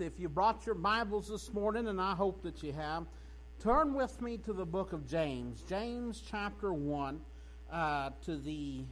If 0.00 0.18
you 0.18 0.28
brought 0.28 0.66
your 0.66 0.74
Bibles 0.74 1.28
this 1.28 1.52
morning, 1.52 1.86
and 1.86 2.00
I 2.00 2.16
hope 2.16 2.42
that 2.42 2.64
you 2.64 2.72
have, 2.72 3.06
turn 3.60 3.94
with 3.94 4.20
me 4.20 4.38
to 4.38 4.52
the 4.52 4.66
book 4.66 4.92
of 4.92 5.06
James. 5.06 5.62
James 5.68 6.20
chapter 6.28 6.72
1 6.72 7.20
uh, 7.70 8.10
to 8.24 8.36
the, 8.36 8.82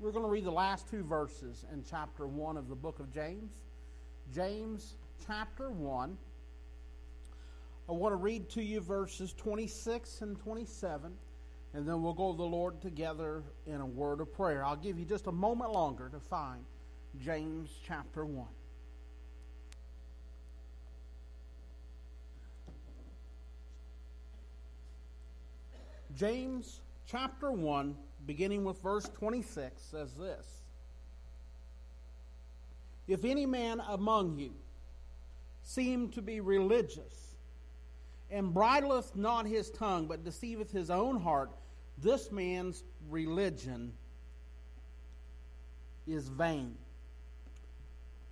we're 0.00 0.12
going 0.12 0.24
to 0.24 0.30
read 0.30 0.44
the 0.44 0.50
last 0.50 0.88
two 0.88 1.02
verses 1.02 1.66
in 1.74 1.84
chapter 1.84 2.26
1 2.26 2.56
of 2.56 2.70
the 2.70 2.74
book 2.74 3.00
of 3.00 3.12
James. 3.12 3.52
James 4.34 4.94
chapter 5.26 5.70
1. 5.70 6.16
I 7.86 7.92
want 7.92 8.12
to 8.12 8.16
read 8.16 8.48
to 8.48 8.62
you 8.62 8.80
verses 8.80 9.34
26 9.34 10.22
and 10.22 10.38
27, 10.38 11.12
and 11.74 11.86
then 11.86 12.00
we'll 12.00 12.14
go 12.14 12.32
to 12.32 12.38
the 12.38 12.44
Lord 12.44 12.80
together 12.80 13.42
in 13.66 13.82
a 13.82 13.86
word 13.86 14.22
of 14.22 14.32
prayer. 14.32 14.64
I'll 14.64 14.74
give 14.74 14.98
you 14.98 15.04
just 15.04 15.26
a 15.26 15.32
moment 15.32 15.72
longer 15.72 16.08
to 16.08 16.18
find 16.18 16.64
James 17.20 17.68
chapter 17.86 18.24
1. 18.24 18.46
James 26.16 26.80
chapter 27.06 27.52
1, 27.52 27.94
beginning 28.26 28.64
with 28.64 28.80
verse 28.80 29.04
26, 29.04 29.82
says 29.82 30.14
this 30.14 30.62
If 33.06 33.24
any 33.24 33.44
man 33.44 33.82
among 33.86 34.38
you 34.38 34.54
seem 35.62 36.08
to 36.10 36.22
be 36.22 36.40
religious, 36.40 37.36
and 38.30 38.54
bridleth 38.54 39.14
not 39.14 39.46
his 39.46 39.70
tongue, 39.70 40.06
but 40.06 40.24
deceiveth 40.24 40.72
his 40.72 40.90
own 40.90 41.20
heart, 41.20 41.50
this 41.98 42.32
man's 42.32 42.82
religion 43.10 43.92
is 46.06 46.28
vain. 46.28 46.76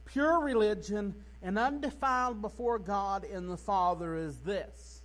Pure 0.07 0.41
religion 0.41 1.15
and 1.43 1.59
undefiled 1.59 2.41
before 2.41 2.79
God 2.79 3.25
and 3.25 3.49
the 3.49 3.57
Father 3.57 4.15
is 4.15 4.39
this 4.39 5.03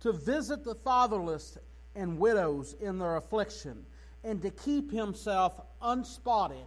to 0.00 0.12
visit 0.12 0.64
the 0.64 0.74
fatherless 0.74 1.58
and 1.94 2.18
widows 2.18 2.74
in 2.80 2.98
their 2.98 3.16
affliction, 3.16 3.84
and 4.24 4.40
to 4.42 4.50
keep 4.50 4.92
himself 4.92 5.60
unspotted 5.82 6.66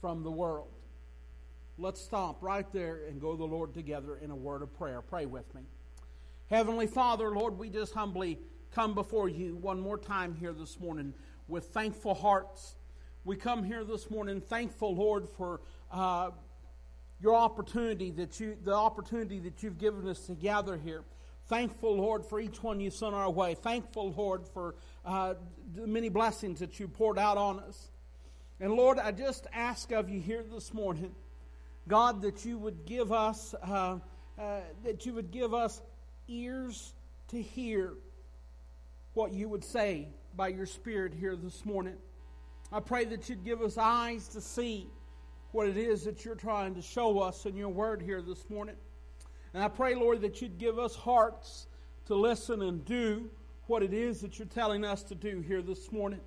from 0.00 0.22
the 0.22 0.30
world. 0.30 0.68
Let's 1.76 2.00
stop 2.00 2.42
right 2.42 2.70
there 2.72 3.00
and 3.08 3.20
go 3.20 3.32
to 3.32 3.38
the 3.38 3.46
Lord 3.46 3.74
together 3.74 4.16
in 4.16 4.30
a 4.30 4.36
word 4.36 4.62
of 4.62 4.72
prayer. 4.78 5.02
Pray 5.02 5.26
with 5.26 5.52
me. 5.54 5.62
Heavenly 6.48 6.86
Father, 6.86 7.30
Lord, 7.30 7.58
we 7.58 7.68
just 7.68 7.94
humbly 7.94 8.38
come 8.70 8.94
before 8.94 9.28
you 9.28 9.56
one 9.56 9.80
more 9.80 9.98
time 9.98 10.34
here 10.34 10.52
this 10.52 10.78
morning 10.78 11.14
with 11.48 11.66
thankful 11.66 12.14
hearts. 12.14 12.76
We 13.24 13.36
come 13.36 13.64
here 13.64 13.82
this 13.82 14.10
morning 14.10 14.40
thankful, 14.40 14.94
Lord, 14.94 15.28
for 15.28 15.62
uh, 15.90 16.30
your 17.20 17.34
opportunity 17.34 18.10
that 18.12 18.38
you, 18.38 18.56
the 18.62 18.74
opportunity 18.74 19.38
that 19.40 19.62
you've 19.62 19.78
given 19.78 20.06
us 20.06 20.26
to 20.26 20.34
gather 20.34 20.76
here. 20.76 21.02
Thankful, 21.46 21.96
Lord, 21.96 22.24
for 22.24 22.40
each 22.40 22.62
one 22.62 22.80
you 22.80 22.90
sent 22.90 23.14
our 23.14 23.30
way. 23.30 23.54
Thankful, 23.54 24.12
Lord, 24.12 24.46
for 24.48 24.74
uh, 25.04 25.34
the 25.74 25.86
many 25.86 26.08
blessings 26.08 26.60
that 26.60 26.80
you 26.80 26.88
poured 26.88 27.18
out 27.18 27.36
on 27.36 27.60
us. 27.60 27.90
And 28.60 28.72
Lord, 28.72 28.98
I 28.98 29.12
just 29.12 29.46
ask 29.52 29.92
of 29.92 30.08
you 30.08 30.20
here 30.20 30.42
this 30.42 30.72
morning, 30.72 31.14
God, 31.86 32.22
that 32.22 32.44
you 32.46 32.56
would 32.56 32.86
give 32.86 33.12
us 33.12 33.54
uh, 33.62 33.98
uh, 34.38 34.60
that 34.82 35.06
you 35.06 35.12
would 35.12 35.30
give 35.30 35.54
us 35.54 35.80
ears 36.26 36.92
to 37.28 37.40
hear 37.40 37.94
what 39.12 39.32
you 39.32 39.48
would 39.48 39.64
say 39.64 40.08
by 40.34 40.48
your 40.48 40.66
Spirit 40.66 41.14
here 41.14 41.36
this 41.36 41.64
morning. 41.64 41.96
I 42.72 42.80
pray 42.80 43.04
that 43.04 43.28
you'd 43.28 43.44
give 43.44 43.62
us 43.62 43.78
eyes 43.78 44.26
to 44.28 44.40
see 44.40 44.88
what 45.52 45.68
it 45.68 45.76
is 45.76 46.04
that 46.04 46.24
you're 46.24 46.34
trying 46.34 46.74
to 46.74 46.82
show 46.82 47.20
us 47.20 47.46
in 47.46 47.56
your 47.56 47.68
word 47.68 48.02
here 48.02 48.20
this 48.22 48.50
morning. 48.50 48.74
And 49.54 49.62
I 49.62 49.68
pray, 49.68 49.94
Lord, 49.94 50.20
that 50.22 50.42
you'd 50.42 50.58
give 50.58 50.80
us 50.80 50.96
hearts 50.96 51.68
to 52.06 52.16
listen 52.16 52.60
and 52.62 52.84
do 52.84 53.30
what 53.66 53.82
it 53.82 53.94
is 53.94 54.20
that 54.20 54.38
you're 54.38 54.48
telling 54.48 54.84
us 54.84 55.04
to 55.04 55.14
do 55.14 55.40
here 55.40 55.62
this 55.62 55.92
morning. 55.92 56.20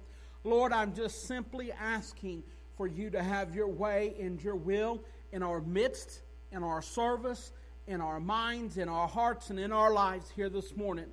Lord, 0.45 0.71
I'm 0.71 0.95
just 0.95 1.27
simply 1.27 1.73
asking 1.73 2.43
for 2.77 2.87
you 2.87 3.09
to 3.09 3.21
have 3.21 3.53
your 3.53 3.67
way 3.67 4.15
and 4.19 4.41
your 4.41 4.55
will 4.55 5.03
in 5.33 5.43
our 5.43 5.59
midst, 5.59 6.21
in 6.53 6.63
our 6.63 6.81
service, 6.81 7.51
in 7.85 7.99
our 7.99 8.19
minds, 8.19 8.77
in 8.77 8.87
our 8.87 9.09
hearts, 9.09 9.49
and 9.49 9.59
in 9.59 9.73
our 9.73 9.91
lives 9.91 10.31
here 10.33 10.49
this 10.49 10.75
morning. 10.77 11.07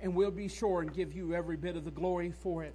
And 0.00 0.14
we'll 0.14 0.32
be 0.32 0.48
sure 0.48 0.80
and 0.80 0.92
give 0.92 1.12
you 1.12 1.34
every 1.34 1.56
bit 1.56 1.76
of 1.76 1.84
the 1.84 1.90
glory 1.92 2.32
for 2.32 2.64
it. 2.64 2.74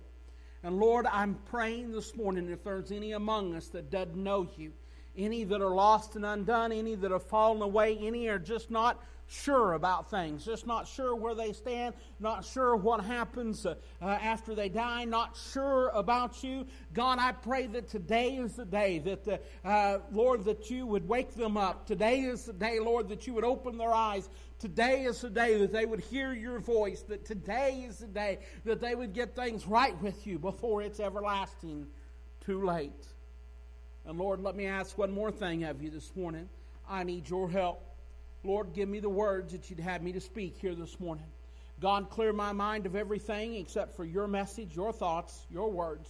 And 0.64 0.80
Lord, 0.80 1.06
I'm 1.06 1.36
praying 1.46 1.92
this 1.92 2.16
morning 2.16 2.50
if 2.50 2.64
there's 2.64 2.92
any 2.92 3.12
among 3.12 3.56
us 3.56 3.68
that 3.68 3.92
doesn't 3.92 4.16
know 4.16 4.48
you, 4.58 4.72
any 5.18 5.44
that 5.46 5.62
are 5.62 5.74
lost 5.74 6.16
and 6.16 6.26
undone, 6.26 6.72
any 6.72 6.96
that 6.96 7.12
have 7.12 7.24
fallen 7.24 7.62
away, 7.62 7.98
any 8.02 8.28
are 8.28 8.40
just 8.40 8.72
not 8.72 9.02
sure 9.28 9.74
about 9.74 10.10
things, 10.10 10.46
just 10.46 10.68
not 10.68 10.88
sure 10.88 11.16
where 11.16 11.34
they 11.34 11.52
stand, 11.52 11.96
not 12.20 12.46
sure 12.46 12.76
what 12.76 13.04
happens 13.04 13.66
uh, 13.66 13.76
uh, 14.02 14.06
after 14.06 14.54
they 14.54 14.70
die, 14.70 15.04
not 15.06 15.38
sure 15.52 15.90
about 15.90 16.44
you. 16.44 16.66
God, 16.94 17.18
I 17.20 17.32
pray 17.32 17.68
that 17.68 17.88
today 17.88 18.36
is 18.36 18.56
the 18.56 18.66
day 18.66 19.00
that, 19.00 19.24
the, 19.24 19.40
uh, 19.64 20.00
Lord, 20.12 20.46
that 20.46 20.70
you 20.70 20.86
would 20.86 21.08
wake 21.08 21.34
them 21.34 21.58
up. 21.58 21.88
Today 21.88 22.22
is 22.22 22.46
the 22.46 22.54
day, 22.54 22.80
Lord, 22.80 23.10
that 23.10 23.26
you 23.26 23.34
would 23.34 23.44
open 23.44 23.78
their 23.78 23.94
eyes. 23.94 24.30
Today 24.60 25.04
is 25.04 25.22
the 25.22 25.30
day 25.30 25.58
that 25.58 25.74
they 25.74 25.86
would 25.86 26.02
hear 26.02 26.34
your 26.34 26.60
voice, 26.60 27.02
that 27.04 27.26
today 27.26 27.86
is 27.88 27.98
the 27.98 28.08
day 28.08 28.40
that 28.64 28.80
they 28.80 28.96
would 28.96 29.14
get 29.14 29.36
things 29.36 29.66
right 29.66 30.00
with 30.02 30.28
you 30.28 30.38
before 30.38 30.82
it's 30.82 31.00
everlasting 31.00 31.88
too 32.42 32.64
late. 32.64 33.15
And 34.08 34.20
Lord, 34.20 34.40
let 34.40 34.56
me 34.56 34.68
ask 34.68 34.98
one 34.98 35.12
more 35.12 35.32
thing 35.32 35.64
of 35.64 35.82
you 35.82 35.90
this 35.90 36.16
morning. 36.16 36.48
I 36.88 37.04
need 37.04 37.28
your 37.28 37.50
help. 37.50 37.82
Lord, 38.44 38.74
give 38.74 38.88
me 38.88 39.00
the 39.00 39.10
words 39.10 39.52
that 39.54 39.70
you'd 39.70 39.80
have 39.80 40.04
me 40.04 40.12
to 40.12 40.22
speak 40.22 40.58
here 40.58 40.76
this 40.76 41.00
morning. 41.00 41.26
God, 41.80 42.12
clear 42.12 42.32
my 42.32 42.52
mind 42.52 42.86
of 42.86 42.96
everything 42.96 43.56
except 43.56 43.96
for 43.96 44.06
your 44.06 44.28
message, 44.28 44.76
your 44.76 44.94
thoughts, 44.94 45.48
your 45.50 45.72
words. 45.72 46.08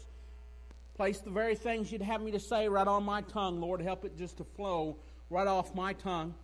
Place 0.95 1.19
the 1.19 1.29
very 1.31 1.55
things 1.55 1.91
you'd 1.91 2.01
have 2.01 2.21
me 2.21 2.31
to 2.31 2.39
say 2.39 2.67
right 2.67 2.87
on 2.87 3.03
my 3.03 3.21
tongue, 3.21 3.61
Lord. 3.61 3.81
Help 3.81 4.03
it 4.03 4.17
just 4.17 4.37
to 4.37 4.43
flow 4.43 4.97
right 5.29 5.47
off 5.47 5.73
my 5.73 5.93
tongue. 5.93 6.35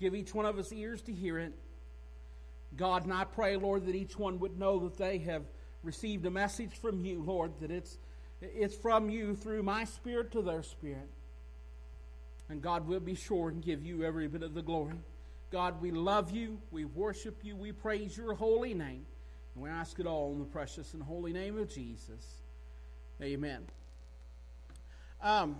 Give 0.00 0.14
each 0.14 0.34
one 0.34 0.46
of 0.46 0.58
us 0.58 0.72
ears 0.72 1.02
to 1.02 1.12
hear 1.12 1.38
it. 1.38 1.52
God, 2.76 3.04
and 3.04 3.12
I 3.12 3.24
pray, 3.24 3.56
Lord, 3.56 3.86
that 3.86 3.94
each 3.94 4.18
one 4.18 4.40
would 4.40 4.58
know 4.58 4.80
that 4.80 4.98
they 4.98 5.18
have 5.18 5.44
received 5.84 6.26
a 6.26 6.30
message 6.30 6.72
from 6.80 7.04
you, 7.04 7.22
Lord, 7.22 7.52
that 7.60 7.70
it's 7.70 7.96
it's 8.54 8.74
from 8.74 9.08
you 9.10 9.34
through 9.34 9.62
my 9.62 9.84
spirit 9.84 10.32
to 10.32 10.42
their 10.42 10.62
spirit. 10.62 11.10
And 12.48 12.60
God 12.60 12.86
will 12.86 13.00
be 13.00 13.14
sure 13.14 13.48
and 13.48 13.62
give 13.62 13.84
you 13.84 14.04
every 14.04 14.28
bit 14.28 14.42
of 14.42 14.54
the 14.54 14.62
glory. 14.62 14.98
God, 15.50 15.80
we 15.80 15.90
love 15.90 16.30
you, 16.30 16.58
we 16.70 16.84
worship 16.84 17.44
you, 17.44 17.56
we 17.56 17.72
praise 17.72 18.16
your 18.16 18.34
holy 18.34 18.74
name. 18.74 19.06
And 19.54 19.62
we 19.62 19.70
ask 19.70 19.98
it 19.98 20.06
all 20.06 20.32
in 20.32 20.40
the 20.40 20.44
precious 20.44 20.94
and 20.94 21.02
holy 21.02 21.32
name 21.32 21.58
of 21.58 21.68
Jesus. 21.68 22.42
Amen. 23.22 23.64
Um, 25.22 25.56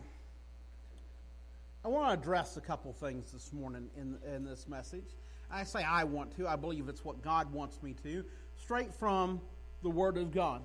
I 1.84 1.88
want 1.88 2.08
to 2.08 2.20
address 2.20 2.56
a 2.56 2.60
couple 2.60 2.92
things 2.92 3.30
this 3.30 3.52
morning 3.52 3.88
in, 3.96 4.18
in 4.34 4.44
this 4.44 4.66
message. 4.68 5.16
I 5.50 5.64
say 5.64 5.84
I 5.84 6.04
want 6.04 6.36
to, 6.36 6.48
I 6.48 6.56
believe 6.56 6.88
it's 6.88 7.04
what 7.04 7.22
God 7.22 7.52
wants 7.52 7.82
me 7.82 7.94
to, 8.02 8.24
straight 8.56 8.92
from 8.92 9.40
the 9.82 9.90
Word 9.90 10.16
of 10.16 10.32
God. 10.32 10.62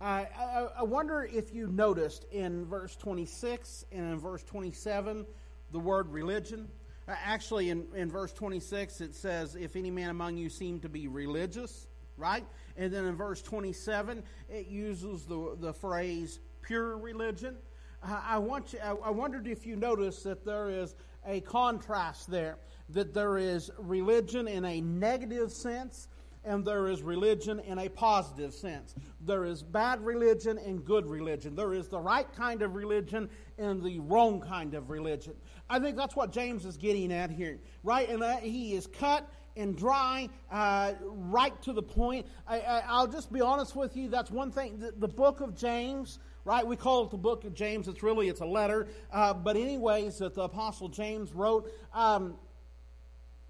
I, 0.00 0.68
I, 0.78 0.82
wonder 0.84 1.28
if 1.30 1.52
you 1.52 1.66
noticed 1.66 2.24
in 2.30 2.64
verse 2.66 2.94
26 2.94 3.84
and 3.90 4.12
in 4.12 4.18
verse 4.18 4.44
27 4.44 5.26
the 5.72 5.78
word 5.78 6.08
religion. 6.10 6.68
Uh, 7.08 7.14
actually, 7.24 7.70
in, 7.70 7.84
in 7.96 8.08
verse 8.08 8.32
26, 8.32 9.00
it 9.00 9.14
says, 9.14 9.56
If 9.56 9.74
any 9.74 9.90
man 9.90 10.10
among 10.10 10.36
you 10.36 10.50
seem 10.50 10.78
to 10.80 10.88
be 10.88 11.08
religious, 11.08 11.88
right? 12.16 12.44
And 12.76 12.92
then 12.92 13.06
in 13.06 13.16
verse 13.16 13.42
27, 13.42 14.22
it 14.48 14.68
uses 14.68 15.24
the, 15.24 15.56
the 15.58 15.72
phrase 15.72 16.38
pure 16.62 16.96
religion. 16.96 17.56
I, 18.00 18.38
want 18.38 18.74
you, 18.74 18.78
I 18.78 19.10
wondered 19.10 19.48
if 19.48 19.66
you 19.66 19.74
noticed 19.74 20.22
that 20.22 20.44
there 20.44 20.70
is 20.70 20.94
a 21.26 21.40
contrast 21.40 22.30
there, 22.30 22.58
that 22.90 23.12
there 23.12 23.38
is 23.38 23.72
religion 23.78 24.46
in 24.46 24.64
a 24.64 24.80
negative 24.80 25.50
sense 25.50 26.06
and 26.48 26.64
there 26.64 26.88
is 26.88 27.02
religion 27.02 27.60
in 27.60 27.78
a 27.78 27.88
positive 27.90 28.54
sense. 28.54 28.94
There 29.20 29.44
is 29.44 29.62
bad 29.62 30.04
religion 30.04 30.58
and 30.58 30.82
good 30.82 31.06
religion. 31.06 31.54
There 31.54 31.74
is 31.74 31.88
the 31.88 32.00
right 32.00 32.26
kind 32.34 32.62
of 32.62 32.74
religion 32.74 33.28
and 33.58 33.82
the 33.82 33.98
wrong 34.00 34.40
kind 34.40 34.72
of 34.72 34.88
religion. 34.88 35.34
I 35.68 35.78
think 35.78 35.96
that's 35.96 36.16
what 36.16 36.32
James 36.32 36.64
is 36.64 36.78
getting 36.78 37.12
at 37.12 37.30
here, 37.30 37.58
right? 37.84 38.08
And 38.08 38.24
he 38.40 38.74
is 38.74 38.86
cut 38.86 39.30
and 39.56 39.76
dry, 39.76 40.30
uh, 40.50 40.94
right 41.02 41.60
to 41.62 41.74
the 41.74 41.82
point. 41.82 42.26
I, 42.46 42.82
will 42.98 43.08
just 43.08 43.30
be 43.30 43.42
honest 43.42 43.76
with 43.76 43.94
you. 43.94 44.08
That's 44.08 44.30
one 44.30 44.50
thing. 44.50 44.78
The, 44.78 44.92
the, 44.96 45.08
book 45.08 45.42
of 45.42 45.54
James, 45.54 46.18
right? 46.46 46.66
We 46.66 46.76
call 46.76 47.04
it 47.04 47.10
the 47.10 47.18
book 47.18 47.44
of 47.44 47.52
James. 47.52 47.88
It's 47.88 48.02
really 48.02 48.28
it's 48.28 48.40
a 48.40 48.46
letter, 48.46 48.88
uh, 49.12 49.34
but 49.34 49.56
anyways, 49.56 50.18
that 50.18 50.34
the 50.34 50.42
apostle 50.42 50.88
James 50.88 51.32
wrote. 51.34 51.70
Um, 51.92 52.36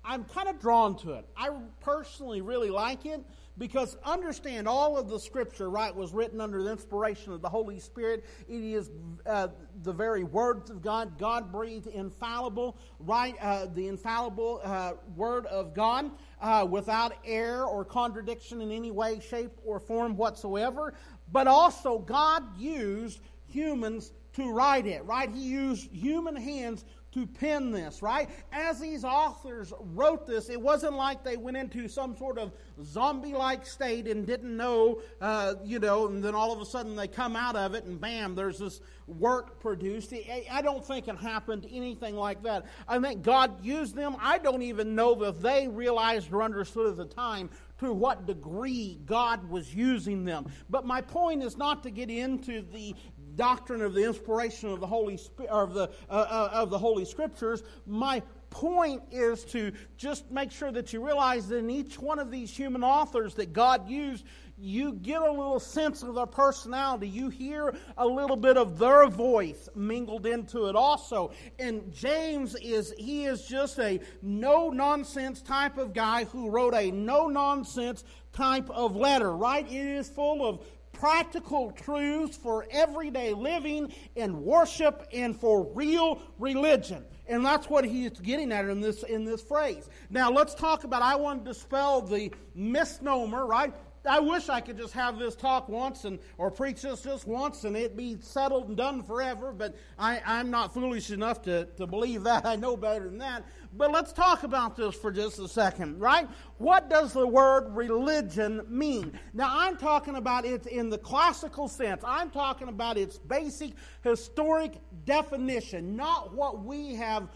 I'm 0.09 0.25
kind 0.25 0.49
of 0.49 0.59
drawn 0.59 0.97
to 1.01 1.13
it. 1.13 1.27
I 1.37 1.51
personally 1.81 2.41
really 2.41 2.71
like 2.71 3.05
it 3.05 3.21
because 3.59 3.95
understand 4.05 4.67
all 4.67 4.97
of 4.97 5.11
the 5.11 5.21
scripture, 5.21 5.69
right, 5.69 5.95
was 5.95 6.15
written 6.15 6.41
under 6.41 6.63
the 6.63 6.71
inspiration 6.71 7.35
of 7.35 7.43
the 7.43 7.49
Holy 7.51 7.79
Spirit. 7.79 8.25
It 8.49 8.63
is 8.63 8.91
uh, 9.27 9.49
the 9.83 9.93
very 9.93 10.25
words 10.25 10.71
of 10.71 10.81
God, 10.81 11.19
God 11.19 11.53
breathed 11.53 11.89
infallible, 11.89 12.79
right, 13.01 13.35
uh, 13.43 13.67
the 13.67 13.89
infallible 13.89 14.63
uh, 14.65 14.93
word 15.15 15.45
of 15.47 15.75
God. 15.75 16.11
Uh, 16.41 16.65
without 16.71 17.15
error 17.25 17.65
or 17.65 17.85
contradiction 17.85 18.61
in 18.61 18.71
any 18.71 18.93
way, 18.93 19.19
shape, 19.19 19.51
or 19.65 19.81
form 19.81 20.17
whatsoever. 20.17 20.95
But 21.33 21.49
also, 21.49 21.99
God 21.99 22.57
used 22.57 23.19
humans 23.49 24.13
to 24.35 24.53
write 24.53 24.87
it, 24.87 25.05
right? 25.05 25.29
He 25.29 25.43
used 25.43 25.91
human 25.91 26.37
hands 26.37 26.85
to 27.13 27.27
pen 27.27 27.71
this, 27.71 28.03
right? 28.03 28.29
As 28.53 28.81
these 28.81 29.05
authors 29.05 29.73
wrote 29.81 30.27
this, 30.27 30.51
it 30.51 30.61
wasn't 30.61 30.95
like 30.95 31.25
they 31.25 31.37
went 31.37 31.57
into 31.57 31.89
some 31.89 32.17
sort 32.17 32.39
of 32.39 32.53
zombie 32.83 33.33
like 33.33 33.67
state 33.67 34.07
and 34.07 34.27
didn't 34.27 34.57
know, 34.57 35.01
uh, 35.21 35.55
you 35.65 35.79
know, 35.79 36.07
and 36.07 36.23
then 36.23 36.35
all 36.35 36.53
of 36.53 36.61
a 36.61 36.67
sudden 36.67 36.97
they 36.97 37.09
come 37.09 37.35
out 37.35 37.57
of 37.57 37.75
it 37.75 37.85
and 37.85 38.01
bam, 38.01 38.35
there's 38.35 38.59
this 38.59 38.81
work 39.07 39.59
produced. 39.61 40.13
I 40.53 40.61
don't 40.61 40.85
think 40.85 41.09
it 41.09 41.17
happened 41.17 41.67
anything 41.71 42.15
like 42.15 42.43
that. 42.43 42.67
I 42.87 42.99
think 42.99 43.23
God 43.23 43.65
used 43.65 43.95
them. 43.95 44.17
I 44.21 44.39
don't 44.39 44.63
even 44.63 44.95
know 44.95 45.15
that 45.17 45.41
they 45.41 45.67
realized 45.67 46.33
or 46.33 46.43
understood 46.43 46.91
at 46.91 46.97
the 46.97 47.07
time 47.07 47.49
to 47.79 47.93
what 47.93 48.27
degree 48.27 48.99
God 49.07 49.49
was 49.49 49.75
using 49.75 50.25
them. 50.25 50.47
But 50.69 50.85
my 50.85 51.01
point 51.01 51.43
is 51.43 51.57
not 51.57 51.83
to 51.85 51.91
get 51.91 52.11
into 52.11 52.63
the 52.63 52.95
doctrine 53.39 53.81
of 53.81 53.95
the 53.95 54.05
inspiration 54.05 54.69
of 54.69 54.81
the 54.81 54.87
Holy 54.87 55.17
Spirit 55.17 55.51
of 55.51 55.73
the 55.73 55.91
uh, 56.11 56.13
uh, 56.13 56.51
of 56.53 56.69
the 56.69 56.79
Holy 56.79 57.07
Scriptures. 57.07 57.63
My 57.87 58.23
point 58.51 59.03
is 59.11 59.45
to 59.45 59.73
just 59.97 60.31
make 60.31 60.51
sure 60.51 60.73
that 60.73 60.93
you 60.93 61.05
realize 61.05 61.49
that 61.49 61.59
in 61.59 61.71
each 61.71 61.99
one 61.99 62.19
of 62.19 62.31
these 62.31 62.55
human 62.55 62.83
authors 62.83 63.35
that 63.35 63.53
God 63.53 63.89
used, 63.89 64.25
you 64.61 64.93
get 64.93 65.23
a 65.23 65.31
little 65.31 65.61
sense 65.61 66.03
of 66.03 66.15
their 66.15 66.27
personality. 66.27 67.09
You 67.09 67.29
hear 67.29 67.75
a 67.97 68.07
little 68.07 68.37
bit 68.37 68.57
of 68.57 68.79
their 68.79 69.07
voice 69.07 69.69
mingled 69.75 70.27
into 70.27 70.67
it 70.67 70.75
also. 70.75 71.33
And 71.59 71.93
James 71.93 72.57
is, 72.57 72.93
he 72.99 73.27
is 73.27 73.47
just 73.47 73.79
a 73.79 74.01
no 74.21 74.71
nonsense 74.71 75.43
type 75.43 75.79
of 75.79 75.93
guy 75.93 76.25
who 76.25 76.51
wrote 76.51 76.75
a 76.75 76.91
no 76.91 77.29
nonsense 77.29 78.03
type 78.33 78.69
of 78.71 78.97
letter, 78.97 79.35
right? 79.35 79.67
It 79.67 79.87
is 79.87 80.09
full 80.09 80.47
of 80.47 80.61
practical 80.99 81.71
truths 81.71 82.37
for 82.37 82.67
everyday 82.71 83.33
living 83.33 83.93
and 84.17 84.43
worship 84.43 85.07
and 85.13 85.39
for 85.39 85.65
real 85.73 86.21
religion. 86.39 87.05
And 87.29 87.45
that's 87.45 87.69
what 87.69 87.85
he's 87.85 88.19
getting 88.21 88.53
at 88.53 88.65
in 88.65 88.81
this, 88.81 89.03
in 89.05 89.25
this 89.25 89.43
phrase. 89.43 89.89
Now, 90.11 90.31
let's 90.31 90.55
talk 90.55 90.85
about, 90.85 91.03
I 91.03 91.15
want 91.17 91.45
to 91.45 91.51
dispel 91.53 92.01
the 92.01 92.33
misnomer, 92.55 93.47
right? 93.47 93.73
I 94.09 94.21
wish 94.21 94.49
I 94.49 94.61
could 94.61 94.79
just 94.79 94.95
have 94.95 95.19
this 95.19 95.35
talk 95.35 95.69
once 95.69 96.05
and 96.05 96.19
or 96.39 96.51
preach 96.51 96.83
this 96.83 97.03
just 97.03 97.27
once 97.27 97.65
and 97.65 97.77
it 97.77 97.97
be 97.97 98.17
settled 98.21 98.69
and 98.69 98.77
done 98.77 99.03
forever, 99.03 99.53
but 99.53 99.77
I, 99.99 100.23
I'm 100.25 100.51
not 100.51 100.73
foolish 100.73 101.11
enough 101.11 101.43
to, 101.43 101.67
to 101.77 101.87
believe 101.87 102.25
that. 102.25 102.47
I 102.47 102.57
know 102.57 102.77
better 102.77 103.05
than 103.05 103.19
that. 103.19 103.45
But 103.79 103.93
let's 103.93 104.13
talk 104.13 104.43
about 104.43 104.77
this 104.77 104.97
for 104.97 105.13
just 105.13 105.39
a 105.39 105.47
second, 105.47 106.01
right? 106.01 106.29
What 106.59 106.91
does 106.91 107.13
the 107.13 107.27
word 107.27 107.69
religion 107.71 108.67
mean? 108.69 109.17
Now, 109.33 109.51
I'm 109.53 109.77
talking 109.77 110.17
about 110.17 110.45
it 110.45 110.67
in 110.67 110.91
the 110.91 110.99
classical 110.99 111.69
sense. 111.69 112.03
I'm 112.05 112.29
talking 112.31 112.67
about 112.67 112.99
its 112.99 113.19
basic 113.19 113.75
historic 114.03 114.73
definition, 115.05 115.95
not 115.95 116.35
what 116.35 116.65
we 116.65 116.97
have 116.97 117.29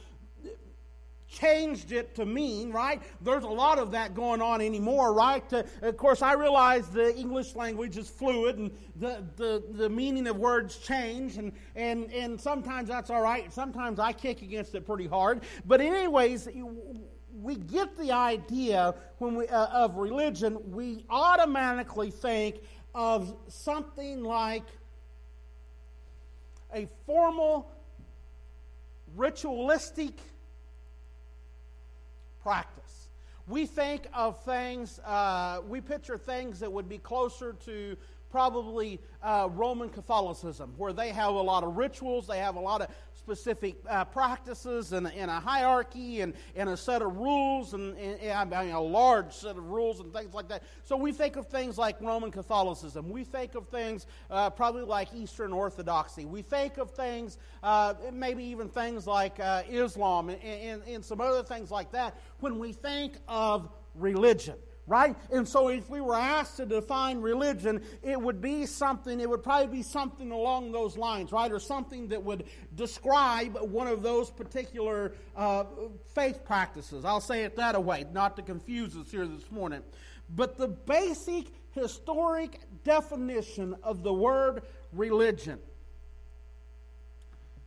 changed 1.32 1.93
it 1.93 2.14
to 2.14 2.26
mean, 2.26 2.70
right? 2.70 3.02
There's 3.23 3.44
a 3.44 3.49
lot 3.49 3.79
of 3.79 3.90
that 3.93 4.14
going 4.14 4.43
on 4.43 4.61
anymore, 4.61 5.12
right? 5.14 5.43
Uh, 5.52 5.62
of 5.82 5.96
course, 5.96 6.23
I 6.23 6.34
realize 6.34 6.88
the 6.88 7.17
English 7.17 7.56
language 7.56 7.96
is 7.96 8.08
fluid 8.08 8.58
and 8.58 8.70
the, 8.96 9.25
the, 9.37 9.62
the 9.73 9.88
meaning 9.88 10.26
of 10.26 10.37
words 10.37 10.76
change, 10.79 11.38
and, 11.38 11.52
and, 11.75 12.12
and 12.12 12.40
sometimes 12.40 12.88
that's 12.88 13.11
all 13.11 13.23
right. 13.23 13.52
Sometimes 13.52 13.99
I 13.99 14.12
kick 14.12 14.43
against 14.43 14.75
it 14.75 14.87
pretty 14.87 15.06
hard. 15.06 15.43
But, 15.64 15.81
anyways, 15.81 16.49
we 17.40 17.56
get 17.56 17.96
the 17.96 18.12
idea 18.12 18.94
when 19.19 19.37
we, 19.37 19.49
uh, 19.49 19.67
of 19.67 19.96
religion, 19.96 20.58
we 20.70 21.05
automatically 21.08 22.11
think 22.11 22.56
of 22.94 23.34
something 23.49 24.23
like 24.23 24.64
a 26.75 26.88
formal, 27.06 27.70
ritualistic 29.17 30.19
practice. 32.42 33.08
We 33.46 33.66
think 33.66 34.06
of 34.14 34.42
things, 34.44 34.98
uh, 35.00 35.60
we 35.68 35.80
picture 35.80 36.16
things 36.16 36.60
that 36.60 36.72
would 36.72 36.88
be 36.88 36.98
closer 36.98 37.54
to 37.64 37.96
probably 38.30 38.98
uh, 39.22 39.48
Roman 39.52 39.88
Catholicism, 39.90 40.72
where 40.76 40.92
they 40.92 41.10
have 41.10 41.34
a 41.34 41.42
lot 41.42 41.64
of 41.64 41.76
rituals, 41.76 42.26
they 42.26 42.38
have 42.38 42.56
a 42.56 42.60
lot 42.60 42.80
of 42.80 42.88
specific 43.22 43.76
uh, 43.88 44.04
practices 44.04 44.92
and, 44.92 45.06
and, 45.12 45.30
a 45.30 45.38
hierarchy 45.38 46.22
and, 46.22 46.34
and 46.56 46.69
a 46.69 46.76
set 46.76 47.02
of 47.02 47.16
rules 47.16 47.72
and, 47.72 47.96
and, 47.96 48.32
I 48.32 48.44
mean, 48.64 48.74
a 48.74 48.80
large 48.80 49.32
set 49.32 49.56
of 49.56 49.64
rules 49.70 50.00
and 50.00 50.12
things 50.12 50.34
like 50.34 50.48
that. 50.48 50.64
So 50.82 50.96
we 50.96 51.12
think 51.12 51.36
of 51.36 51.46
things 51.46 51.78
like 51.78 52.00
Roman 52.00 52.32
Catholicism. 52.32 53.08
We 53.10 53.22
think 53.22 53.54
of 53.54 53.69
things 53.69 54.06
uh, 54.28 54.50
probably 54.50 54.82
like 54.82 55.14
Eastern 55.14 55.52
Orthodoxy. 55.52 56.24
We 56.24 56.42
think 56.42 56.78
of 56.78 56.90
things, 56.90 57.38
uh, 57.62 57.94
maybe 58.12 58.42
even 58.44 58.69
things 58.69 59.06
like 59.06 59.38
uh, 59.38 59.62
Islam 59.70 60.28
and, 60.28 60.42
and, 60.42 60.82
and 60.88 61.04
some 61.04 61.20
other 61.20 61.44
things 61.44 61.70
like 61.70 61.92
that 61.92 62.19
when 62.40 62.58
we 62.58 62.72
think 62.72 63.14
of 63.28 63.69
religion 63.94 64.56
right? 64.87 65.17
And 65.31 65.46
so 65.46 65.69
if 65.69 65.88
we 65.88 66.00
were 66.00 66.17
asked 66.17 66.56
to 66.56 66.67
define 66.67 67.20
religion, 67.20 67.82
it 68.02 68.20
would 68.20 68.40
be 68.40 68.67
something, 68.67 69.20
it 69.20 69.29
would 69.29 69.43
probably 69.43 69.79
be 69.79 69.82
something 69.82 70.31
along 70.31 70.73
those 70.73 70.96
lines, 70.96 71.32
right? 71.32 71.50
Or 71.52 71.61
something 71.61 72.08
that 72.08 72.23
would 72.23 72.44
describe 72.75 73.56
one 73.61 73.87
of 73.87 74.02
those 74.02 74.31
particular 74.31 75.12
uh, 75.37 75.64
faith 76.14 76.44
practices. 76.44 77.05
I'll 77.05 77.20
say 77.20 77.44
it 77.44 77.56
that 77.56 77.82
way, 77.82 78.05
not 78.12 78.37
to 78.37 78.43
confuse 78.43 78.96
us 78.96 79.11
here 79.11 79.26
this 79.26 79.50
morning. 79.50 79.82
But 80.34 80.56
the 80.56 80.69
basic 80.69 81.46
historic 81.73 82.61
definition 82.84 83.76
of 83.82 84.02
the 84.02 84.12
word 84.12 84.62
religion 84.93 85.58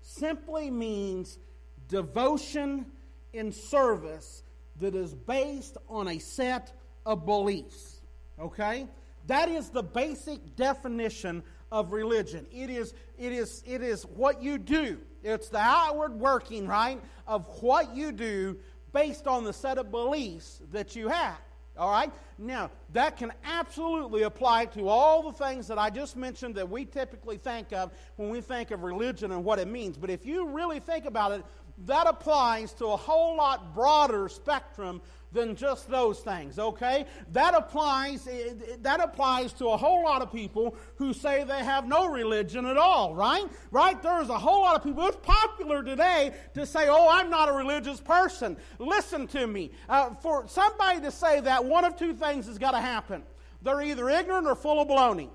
simply 0.02 0.70
means 0.70 1.40
devotion 1.88 2.86
in 3.34 3.52
service 3.52 4.44
that 4.80 4.96
is 4.96 5.14
based 5.14 5.78
on 5.90 6.08
a 6.08 6.20
set 6.20 6.72
of 7.06 7.26
beliefs. 7.26 8.02
Okay? 8.40 8.88
That 9.28 9.50
is 9.50 9.70
the 9.70 9.84
basic 9.84 10.56
definition 10.56 11.44
of 11.72 11.92
religion. 11.92 12.46
It 12.52 12.70
is, 12.70 12.94
it 13.18 13.32
is, 13.32 13.64
it 13.66 13.82
is 13.82 14.04
what 14.04 14.42
you 14.42 14.58
do. 14.58 15.00
It's 15.24 15.50
the 15.50 15.60
outward 15.60 16.14
working, 16.14 16.68
right, 16.68 17.02
of 17.28 17.48
what 17.62 17.96
you 17.96 18.12
do 18.12 18.58
based 18.94 19.28
on 19.28 19.44
the 19.44 19.54
set 19.54 19.78
of 19.78 19.92
beliefs 19.92 20.62
that 20.72 20.96
you 20.96 21.08
have. 21.08 21.38
All 21.78 21.92
right? 21.92 22.12
Now, 22.38 22.72
that 22.94 23.18
can 23.18 23.34
absolutely 23.44 24.24
apply 24.24 24.66
to 24.68 24.88
all 24.88 25.24
the 25.24 25.34
things 25.34 25.68
that 25.68 25.78
I 25.78 25.90
just 25.90 26.16
mentioned 26.16 26.56
that 26.56 26.70
we 26.70 26.86
typically 26.86 27.38
think 27.38 27.74
of 27.74 27.92
when 28.16 28.30
we 28.30 28.40
think 28.40 28.72
of 28.72 28.84
religion 28.84 29.32
and 29.32 29.44
what 29.44 29.60
it 29.60 29.68
means. 29.68 29.98
But 29.98 30.10
if 30.10 30.26
you 30.26 30.48
really 30.48 30.80
think 30.80 31.06
about 31.06 31.34
it, 31.34 31.44
that 31.86 32.08
applies 32.08 32.72
to 32.76 32.86
a 32.86 32.96
whole 32.96 33.36
lot 33.36 33.76
broader 33.76 34.30
spectrum 34.30 35.02
than 35.36 35.56
just 35.56 35.88
those 35.88 36.22
things, 36.22 36.58
okay? 36.58 37.06
That 37.34 37.54
applies, 37.54 38.28
that 38.82 39.00
applies 39.00 39.54
to 39.54 39.68
a 39.68 39.78
whole 39.78 40.04
lot 40.04 40.24
of 40.24 40.32
people 40.32 40.76
who 40.96 41.14
say 41.14 41.44
they 41.44 41.64
have 41.64 41.88
no 41.88 42.08
religion 42.08 42.66
at 42.66 42.78
all, 42.78 43.14
right? 43.14 43.46
Right? 43.70 44.02
There's 44.02 44.30
a 44.30 44.40
whole 44.40 44.62
lot 44.62 44.76
of 44.76 44.84
people. 44.84 45.06
It's 45.06 45.18
popular 45.22 45.84
today 45.84 46.34
to 46.56 46.66
say, 46.66 46.88
oh, 46.90 47.08
I'm 47.12 47.30
not 47.30 47.50
a 47.50 47.54
religious 47.54 48.00
person. 48.00 48.58
Listen 48.80 49.28
to 49.28 49.46
me. 49.46 49.72
Uh, 49.88 50.16
for 50.16 50.48
somebody 50.48 51.02
to 51.02 51.12
say 51.12 51.42
that, 51.42 51.64
one 51.64 51.86
of 51.86 51.96
two 51.96 52.14
things 52.14 52.48
has 52.48 52.58
got 52.58 52.72
to 52.72 52.82
happen. 52.82 53.22
They're 53.62 53.82
either 53.82 54.10
ignorant 54.10 54.48
or 54.48 54.56
full 54.56 54.82
of 54.82 54.88
baloney. 54.88 55.30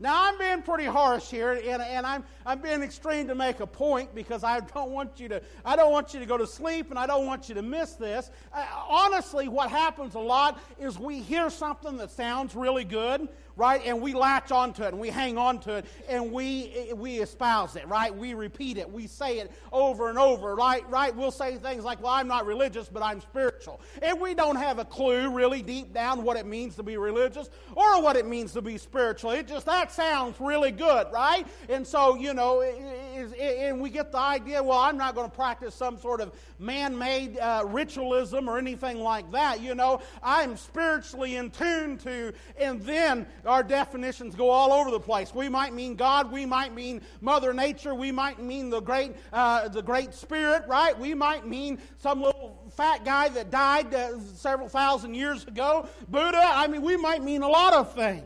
Now, 0.00 0.28
I'm 0.28 0.38
being 0.38 0.62
pretty 0.62 0.84
harsh 0.84 1.28
here, 1.28 1.52
and, 1.52 1.82
and 1.82 2.06
I'm, 2.06 2.22
I'm 2.46 2.60
being 2.60 2.82
extreme 2.82 3.26
to 3.26 3.34
make 3.34 3.58
a 3.58 3.66
point 3.66 4.14
because 4.14 4.44
I 4.44 4.60
don't 4.60 4.92
want 4.92 5.18
you 5.18 5.28
to, 5.28 5.42
I 5.64 5.74
don't 5.74 5.90
want 5.90 6.14
you 6.14 6.20
to 6.20 6.26
go 6.26 6.36
to 6.36 6.46
sleep, 6.46 6.90
and 6.90 6.98
I 6.98 7.06
don't 7.06 7.26
want 7.26 7.48
you 7.48 7.56
to 7.56 7.62
miss 7.62 7.94
this. 7.94 8.30
Uh, 8.52 8.64
honestly, 8.88 9.48
what 9.48 9.70
happens 9.70 10.14
a 10.14 10.20
lot 10.20 10.60
is 10.78 11.00
we 11.00 11.18
hear 11.18 11.50
something 11.50 11.96
that 11.96 12.12
sounds 12.12 12.54
really 12.54 12.84
good, 12.84 13.28
right? 13.58 13.82
And 13.84 14.00
we 14.00 14.14
latch 14.14 14.52
onto 14.52 14.84
it 14.84 14.88
and 14.88 15.00
we 15.00 15.08
hang 15.08 15.36
on 15.36 15.58
to 15.60 15.74
it 15.74 15.86
and 16.08 16.32
we, 16.32 16.92
we 16.94 17.18
espouse 17.18 17.74
it, 17.74 17.86
right? 17.88 18.14
We 18.14 18.32
repeat 18.34 18.78
it. 18.78 18.90
We 18.90 19.08
say 19.08 19.40
it 19.40 19.52
over 19.72 20.08
and 20.08 20.18
over, 20.18 20.54
right? 20.54 20.88
Right? 20.88 21.14
We'll 21.14 21.32
say 21.32 21.56
things 21.56 21.82
like, 21.84 22.00
well, 22.00 22.12
I'm 22.12 22.28
not 22.28 22.46
religious, 22.46 22.88
but 22.88 23.02
I'm 23.02 23.20
spiritual. 23.20 23.80
And 24.00 24.20
we 24.20 24.34
don't 24.34 24.56
have 24.56 24.78
a 24.78 24.84
clue 24.84 25.30
really 25.30 25.60
deep 25.60 25.92
down 25.92 26.22
what 26.22 26.36
it 26.36 26.46
means 26.46 26.76
to 26.76 26.84
be 26.84 26.96
religious 26.96 27.50
or 27.74 28.00
what 28.00 28.16
it 28.16 28.26
means 28.26 28.52
to 28.52 28.62
be 28.62 28.78
spiritual. 28.78 29.32
It 29.32 29.48
just, 29.48 29.66
that 29.66 29.90
sounds 29.90 30.40
really 30.40 30.70
good, 30.70 31.08
right? 31.12 31.44
And 31.68 31.84
so, 31.84 32.14
you 32.14 32.34
know, 32.34 32.62
and 32.62 33.80
we 33.80 33.90
get 33.90 34.12
the 34.12 34.18
idea, 34.18 34.62
well, 34.62 34.78
I'm 34.78 34.96
not 34.96 35.16
going 35.16 35.28
to 35.28 35.36
practice 35.36 35.74
some 35.74 35.98
sort 35.98 36.20
of 36.20 36.32
man 36.60 36.96
made 36.96 37.38
uh, 37.38 37.64
ritualism 37.66 38.48
or 38.48 38.56
anything 38.56 39.00
like 39.00 39.30
that. 39.32 39.60
You 39.60 39.74
know, 39.74 40.00
I'm 40.22 40.56
spiritually 40.56 41.34
in 41.34 41.50
tune 41.50 41.98
to, 41.98 42.32
and 42.60 42.80
then 42.82 43.26
our 43.48 43.62
definitions 43.62 44.34
go 44.34 44.50
all 44.50 44.72
over 44.72 44.90
the 44.90 45.00
place. 45.00 45.34
We 45.34 45.48
might 45.48 45.72
mean 45.72 45.96
God, 45.96 46.30
we 46.30 46.46
might 46.46 46.74
mean 46.74 47.00
Mother 47.20 47.52
Nature, 47.52 47.94
we 47.94 48.12
might 48.12 48.40
mean 48.40 48.70
the 48.70 48.80
great, 48.80 49.16
uh, 49.32 49.68
the 49.68 49.82
great 49.82 50.14
Spirit, 50.14 50.64
right? 50.68 50.96
We 50.96 51.14
might 51.14 51.46
mean 51.46 51.80
some 51.98 52.22
little 52.22 52.70
fat 52.76 53.04
guy 53.04 53.30
that 53.30 53.50
died 53.50 53.92
uh, 53.94 54.20
several 54.20 54.68
thousand 54.68 55.14
years 55.14 55.44
ago, 55.44 55.88
Buddha. 56.08 56.42
I 56.44 56.68
mean, 56.68 56.82
we 56.82 56.96
might 56.96 57.24
mean 57.24 57.42
a 57.42 57.48
lot 57.48 57.72
of 57.72 57.94
things. 57.94 58.24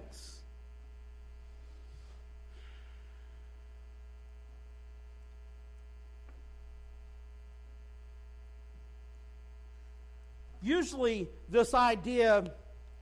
Usually, 10.65 11.29
this 11.49 11.75
idea 11.75 12.53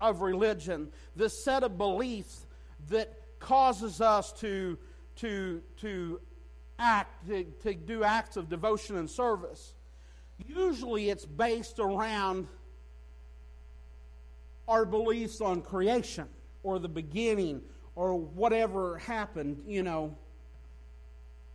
of 0.01 0.21
religion, 0.21 0.89
this 1.17 1.45
set 1.45 1.63
of 1.63 1.77
beliefs 1.77 2.47
that 2.89 3.13
causes 3.39 4.01
us 4.01 4.33
to, 4.33 4.79
to, 5.17 5.63
to 5.79 6.21
act, 6.79 7.29
to, 7.29 7.45
to 7.63 7.75
do 7.75 8.05
acts 8.05 8.37
of 8.37 8.49
devotion 8.49 8.97
and 8.97 9.09
service, 9.09 9.75
usually 10.47 11.11
it's 11.11 11.27
based 11.27 11.79
around 11.79 12.49
our 14.69 14.85
beliefs 14.85 15.41
on 15.41 15.61
creation 15.61 16.29
or 16.63 16.79
the 16.79 16.89
beginning 16.89 17.61
or 17.97 18.15
whatever 18.15 18.99
happened, 18.99 19.63
you 19.67 19.83
know, 19.83 20.17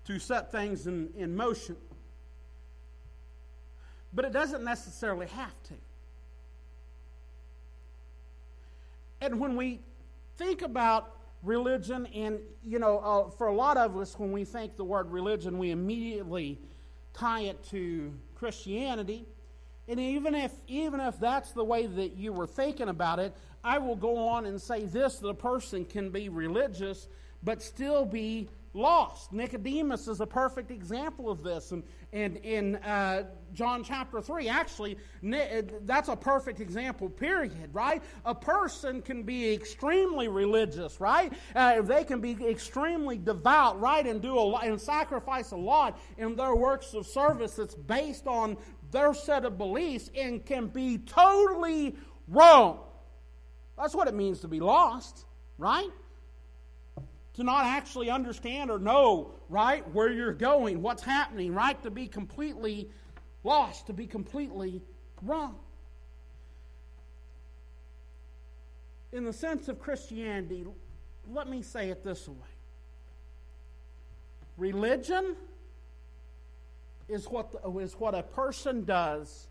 to 0.06 0.20
set 0.20 0.52
things 0.52 0.86
in, 0.86 1.10
in 1.18 1.36
motion. 1.36 1.76
But 4.14 4.26
it 4.26 4.34
doesn't 4.34 4.64
necessarily 4.64 5.28
have 5.28 5.64
to. 5.64 5.74
And 9.32 9.40
when 9.40 9.56
we 9.56 9.82
think 10.38 10.62
about 10.62 11.12
religion, 11.42 12.08
and, 12.08 12.40
you 12.64 12.80
know, 12.80 13.00
uh, 13.00 13.30
for 13.32 13.48
a 13.48 13.54
lot 13.54 13.78
of 13.78 13.98
us, 13.98 14.18
when 14.18 14.32
we 14.32 14.46
think 14.46 14.76
the 14.76 14.84
word 14.84 15.12
religion, 15.12 15.58
we 15.58 15.72
immediately 15.72 16.60
tie 17.14 17.42
it 17.42 17.64
to 17.70 18.14
Christianity. 18.36 19.26
And 19.88 20.00
even 20.00 20.36
if, 20.36 20.52
even 20.68 21.00
if 21.00 21.20
that's 21.20 21.52
the 21.52 21.64
way 21.64 21.86
that 21.86 22.16
you 22.16 22.34
were 22.34 22.48
thinking 22.48 22.90
about 22.90 23.20
it, 23.20 23.36
I 23.64 23.78
will 23.78 23.96
go 23.96 24.28
on 24.28 24.46
and 24.46 24.62
say 24.62 24.86
this 24.86 25.18
the 25.18 25.34
person 25.34 25.86
can 25.86 26.10
be 26.10 26.30
religious 26.30 27.08
but 27.46 27.62
still 27.62 28.06
be 28.06 28.50
lost. 28.76 29.32
Nicodemus 29.32 30.08
is 30.08 30.20
a 30.20 30.28
perfect 30.28 30.70
example 30.70 31.30
of 31.30 31.42
this. 31.42 31.72
And, 31.72 31.84
and 32.12 32.38
in 32.38 32.76
uh, 32.78 33.24
John 33.54 33.84
chapter 33.84 34.22
3, 34.22 34.50
actually, 34.50 34.98
uh, 35.26 35.62
that's 35.84 36.10
a 36.10 36.16
perfect 36.16 36.60
example, 36.60 37.10
period, 37.10 37.70
right? 37.74 38.04
A 38.26 38.36
person 38.36 39.02
can 39.02 39.24
be 39.24 39.54
extremely 39.54 40.28
religious, 40.28 41.00
right? 41.00 41.32
Uh, 41.56 41.82
they 41.82 42.04
can 42.04 42.20
be 42.20 42.38
extremely 42.46 43.18
devout, 43.18 43.80
right? 43.80 44.06
And 44.06 44.22
do 44.22 44.38
a 44.38 44.42
lot, 44.42 44.66
and 44.66 44.80
sacrifice 44.80 45.52
a 45.52 45.58
lot 45.58 45.98
in 46.18 46.36
their 46.36 46.56
works 46.56 46.94
of 46.94 47.08
service 47.08 47.56
that's 47.56 47.76
based 47.76 48.28
on 48.28 48.58
their 48.92 49.14
set 49.14 49.46
of 49.46 49.58
beliefs 49.58 50.10
and 50.16 50.46
can 50.46 50.68
be 50.68 50.98
totally 50.98 51.96
wrong. 52.28 52.80
That's 53.78 53.96
what 53.96 54.08
it 54.08 54.14
means 54.14 54.42
to 54.42 54.48
be 54.48 54.60
lost, 54.60 55.26
right? 55.58 55.90
To 57.36 57.44
not 57.44 57.66
actually 57.66 58.10
understand 58.10 58.72
or 58.72 58.80
know, 58.80 59.32
right, 59.50 59.88
where 59.94 60.12
you're 60.12 60.34
going, 60.34 60.82
what's 60.82 61.04
happening, 61.04 61.54
right, 61.54 61.82
to 61.84 61.92
be 61.92 62.08
completely 62.08 62.90
lost, 63.44 63.88
to 63.88 63.94
be 63.94 64.08
completely 64.08 64.82
wrong. 65.22 65.56
In 69.12 69.26
the 69.26 69.34
sense 69.34 69.68
of 69.68 69.80
Christianity, 69.80 70.66
let 71.32 71.50
me 71.50 71.62
say 71.62 71.90
it 71.90 72.04
this 72.04 72.28
way 72.28 72.36
religion 74.58 75.36
is 77.10 77.26
what, 77.28 77.52
the, 77.52 77.70
is 77.80 77.94
what 77.94 78.16
a 78.16 78.24
person 78.24 78.86
does 78.86 79.48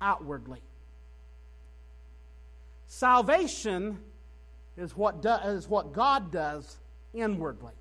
outwardly. 0.00 0.62
Salvation 2.86 3.98
is 4.76 4.96
what, 4.96 5.20
do, 5.20 5.30
is 5.44 5.68
what 5.68 5.92
God 5.92 6.30
does 6.30 6.78
inwardly. 7.12 7.72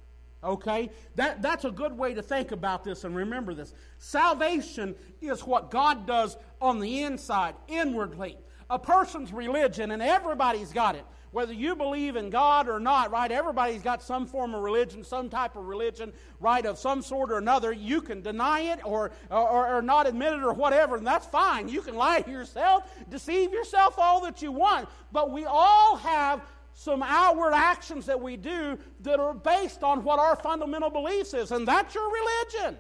Okay? 0.44 0.90
That, 1.16 1.42
that's 1.42 1.66
a 1.66 1.72
good 1.72 1.98
way 1.98 2.14
to 2.14 2.22
think 2.22 2.52
about 2.52 2.84
this 2.84 3.04
and 3.04 3.16
remember 3.16 3.54
this. 3.54 3.74
Salvation 3.98 4.96
is 5.22 5.42
what 5.42 5.72
God 5.72 6.06
does 6.06 6.38
on 6.62 6.80
the 6.80 7.04
inside, 7.04 7.56
inwardly. 7.68 8.38
A 8.70 8.78
person's 8.78 9.32
religion, 9.32 9.92
and 9.92 10.02
everybody's 10.02 10.74
got 10.74 10.96
it. 10.96 11.06
Whether 11.32 11.54
you 11.54 11.76
believe 11.76 12.16
in 12.16 12.30
God 12.30 12.68
or 12.70 12.80
not, 12.80 13.12
right? 13.12 13.32
Everybody's 13.32 13.82
got 13.82 14.02
some 14.02 14.26
form 14.26 14.56
of 14.56 14.62
religion, 14.62 15.04
some 15.04 15.30
type 15.30 15.56
of 15.56 15.66
religion, 15.66 16.14
right, 16.40 16.66
of 16.66 16.78
some 16.78 17.02
sort 17.02 17.32
or 17.32 17.38
another. 17.38 17.72
You 17.72 18.02
can 18.02 18.22
deny 18.22 18.62
it 18.62 18.80
or, 18.84 19.12
or, 19.30 19.78
or 19.78 19.82
not 19.82 20.08
admit 20.08 20.34
it 20.34 20.42
or 20.42 20.54
whatever, 20.54 20.96
and 20.96 21.06
that's 21.06 21.26
fine. 21.26 21.68
You 21.70 21.82
can 21.82 21.96
lie 21.96 22.22
to 22.22 22.32
yourself, 22.32 22.90
deceive 23.10 23.52
yourself 23.52 23.96
all 23.98 24.22
that 24.22 24.42
you 24.42 24.52
want. 24.52 24.88
But 25.12 25.32
we 25.32 25.46
all 25.46 25.98
have 25.98 26.42
some 26.80 27.02
outward 27.02 27.54
actions 27.56 28.06
that 28.06 28.22
we 28.22 28.38
do 28.38 28.78
that 29.02 29.20
are 29.20 29.34
based 29.34 29.82
on 29.82 30.04
what 30.04 30.20
our 30.20 30.36
fundamental 30.36 30.92
beliefs 30.92 31.34
is, 31.34 31.52
and 31.52 31.68
that's 31.68 31.96
your 31.96 32.08
religion. 32.08 32.78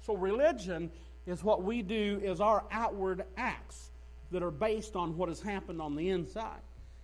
So 0.00 0.16
religion 0.16 0.90
is 1.26 1.44
what 1.44 1.62
we 1.62 1.82
do 1.82 2.22
is 2.24 2.40
our 2.40 2.64
outward 2.70 3.26
acts 3.36 3.90
that 4.30 4.42
are 4.42 4.50
based 4.50 4.96
on 4.96 5.14
what 5.18 5.28
has 5.28 5.42
happened 5.42 5.82
on 5.82 5.94
the 5.94 6.08
inside. 6.08 6.62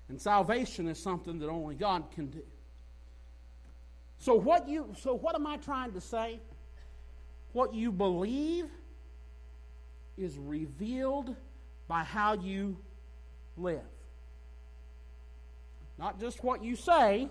And 0.09 0.18
salvation 0.18 0.88
is 0.88 0.99
something 0.99 1.38
that 1.40 1.50
only 1.50 1.75
God 1.75 2.11
can 2.11 2.28
do. 2.28 2.42
So 4.16 4.35
what 4.35 4.66
you 4.66 4.94
so 4.99 5.12
what 5.12 5.35
am 5.35 5.47
I 5.47 5.59
trying 5.59 5.92
to 5.92 6.00
say? 6.00 6.40
What 7.52 7.75
you 7.75 7.92
believe 7.92 8.71
is 10.16 10.38
revealed 10.38 11.37
by 11.87 12.02
how 12.02 12.33
you 12.33 12.78
live. 13.59 13.83
Not 15.98 16.18
just 16.20 16.42
what 16.42 16.64
you 16.64 16.76
say, 16.76 17.28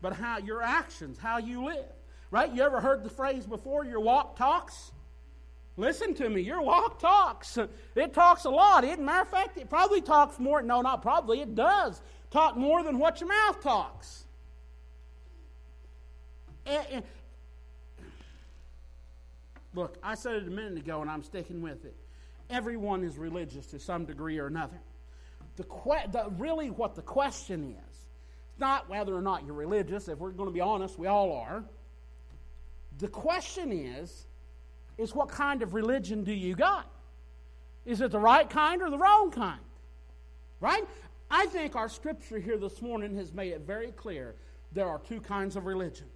but 0.00 0.12
how 0.12 0.38
your 0.38 0.62
actions, 0.62 1.18
how 1.18 1.38
you 1.38 1.64
live. 1.64 1.84
Right? 2.30 2.52
You 2.52 2.62
ever 2.62 2.80
heard 2.80 3.04
the 3.04 3.10
phrase 3.10 3.46
before, 3.46 3.84
your 3.84 4.00
walk 4.00 4.36
talks? 4.36 4.92
Listen 5.76 6.14
to 6.14 6.28
me, 6.28 6.40
your 6.40 6.62
walk 6.62 6.98
talks. 6.98 7.58
It 7.94 8.14
talks 8.14 8.44
a 8.44 8.50
lot. 8.50 8.84
It, 8.84 9.00
matter 9.00 9.22
of 9.22 9.28
fact, 9.28 9.56
it 9.56 9.68
probably 9.68 10.00
talks 10.00 10.38
more. 10.38 10.62
No, 10.62 10.80
not 10.80 11.02
probably. 11.02 11.40
It 11.40 11.54
does 11.54 12.00
talk 12.30 12.56
more 12.56 12.82
than 12.82 12.98
what 12.98 13.20
your 13.20 13.28
mouth 13.28 13.60
talks. 13.60 14.24
And, 16.66 16.86
and, 16.90 17.04
look, 19.74 19.98
I 20.02 20.14
said 20.14 20.36
it 20.36 20.46
a 20.46 20.50
minute 20.50 20.78
ago, 20.78 21.02
and 21.02 21.10
I'm 21.10 21.22
sticking 21.22 21.60
with 21.60 21.84
it. 21.84 21.96
Everyone 22.50 23.02
is 23.02 23.18
religious 23.18 23.66
to 23.68 23.78
some 23.78 24.04
degree 24.04 24.38
or 24.38 24.46
another. 24.46 24.80
The, 25.56 25.64
que- 25.64 26.10
the, 26.10 26.30
really, 26.36 26.70
what 26.70 26.94
the 26.94 27.02
question 27.02 27.64
is, 27.64 27.94
it's 28.50 28.58
not 28.58 28.88
whether 28.88 29.14
or 29.14 29.22
not 29.22 29.44
you're 29.44 29.54
religious. 29.54 30.08
If 30.08 30.18
we're 30.18 30.30
going 30.30 30.48
to 30.48 30.54
be 30.54 30.60
honest, 30.60 30.98
we 30.98 31.06
all 31.06 31.32
are. 31.32 31.64
The 32.98 33.08
question 33.08 33.72
is, 33.72 34.26
is 34.98 35.14
what 35.14 35.28
kind 35.28 35.62
of 35.62 35.74
religion 35.74 36.24
do 36.24 36.32
you 36.32 36.54
got? 36.54 36.88
Is 37.84 38.00
it 38.00 38.10
the 38.10 38.18
right 38.18 38.48
kind 38.48 38.82
or 38.82 38.90
the 38.90 38.98
wrong 38.98 39.30
kind? 39.30 39.60
Right? 40.60 40.84
I 41.30 41.46
think 41.46 41.74
our 41.74 41.88
scripture 41.88 42.38
here 42.38 42.56
this 42.56 42.80
morning 42.80 43.16
has 43.16 43.32
made 43.32 43.52
it 43.52 43.62
very 43.62 43.92
clear 43.92 44.36
there 44.72 44.88
are 44.88 45.00
two 45.00 45.20
kinds 45.20 45.56
of 45.56 45.66
religion. 45.66 46.06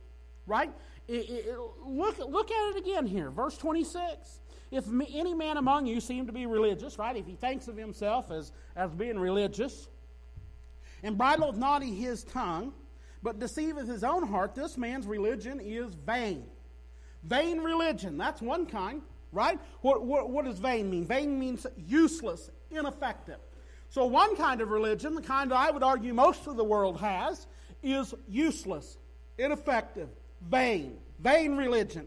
Right? 0.47 0.73
It, 1.07 1.29
it, 1.29 1.59
look, 1.85 2.19
look 2.19 2.51
at 2.51 2.77
it 2.77 2.79
again 2.79 3.07
here, 3.07 3.31
verse 3.31 3.57
26. 3.57 4.41
If 4.71 4.85
any 5.13 5.35
man 5.35 5.57
among 5.57 5.87
you 5.87 6.01
seem 6.01 6.27
to 6.27 6.33
be 6.33 6.47
religious, 6.47 6.99
right, 6.99 7.17
if 7.17 7.27
he 7.27 7.35
thinks 7.35 7.69
of 7.69 7.77
himself 7.77 8.31
as, 8.31 8.53
as 8.77 8.91
being 8.91 9.19
religious, 9.19 9.89
and 11.03 11.17
bridleth 11.17 11.57
not 11.57 11.83
his 11.83 12.25
tongue, 12.25 12.73
but 13.23 13.39
deceiveth 13.39 13.89
his 13.89 14.05
own 14.05 14.27
heart, 14.27 14.55
this 14.55 14.77
man's 14.77 15.07
religion 15.07 15.61
is 15.61 15.95
vain. 15.95 16.45
Vain 17.25 17.61
religion, 17.61 18.17
that's 18.17 18.41
one 18.41 18.67
kind, 18.67 19.03
right? 19.33 19.59
What, 19.81 20.05
what, 20.05 20.31
what 20.31 20.45
does 20.45 20.59
vain 20.59 20.91
mean? 20.91 21.05
Vain 21.05 21.39
means 21.39 21.67
useless, 21.77 22.51
ineffective. 22.71 23.39
So, 23.91 24.05
one 24.05 24.37
kind 24.37 24.61
of 24.61 24.71
religion, 24.71 25.15
the 25.15 25.23
kind 25.23 25.53
I 25.53 25.71
would 25.71 25.83
argue 25.83 26.13
most 26.13 26.47
of 26.47 26.57
the 26.57 26.65
world 26.65 27.01
has, 27.01 27.47
is 27.83 28.15
useless, 28.29 28.99
ineffective, 29.39 30.09
vain. 30.43 30.99
Vain 31.19 31.57
religion. 31.57 32.07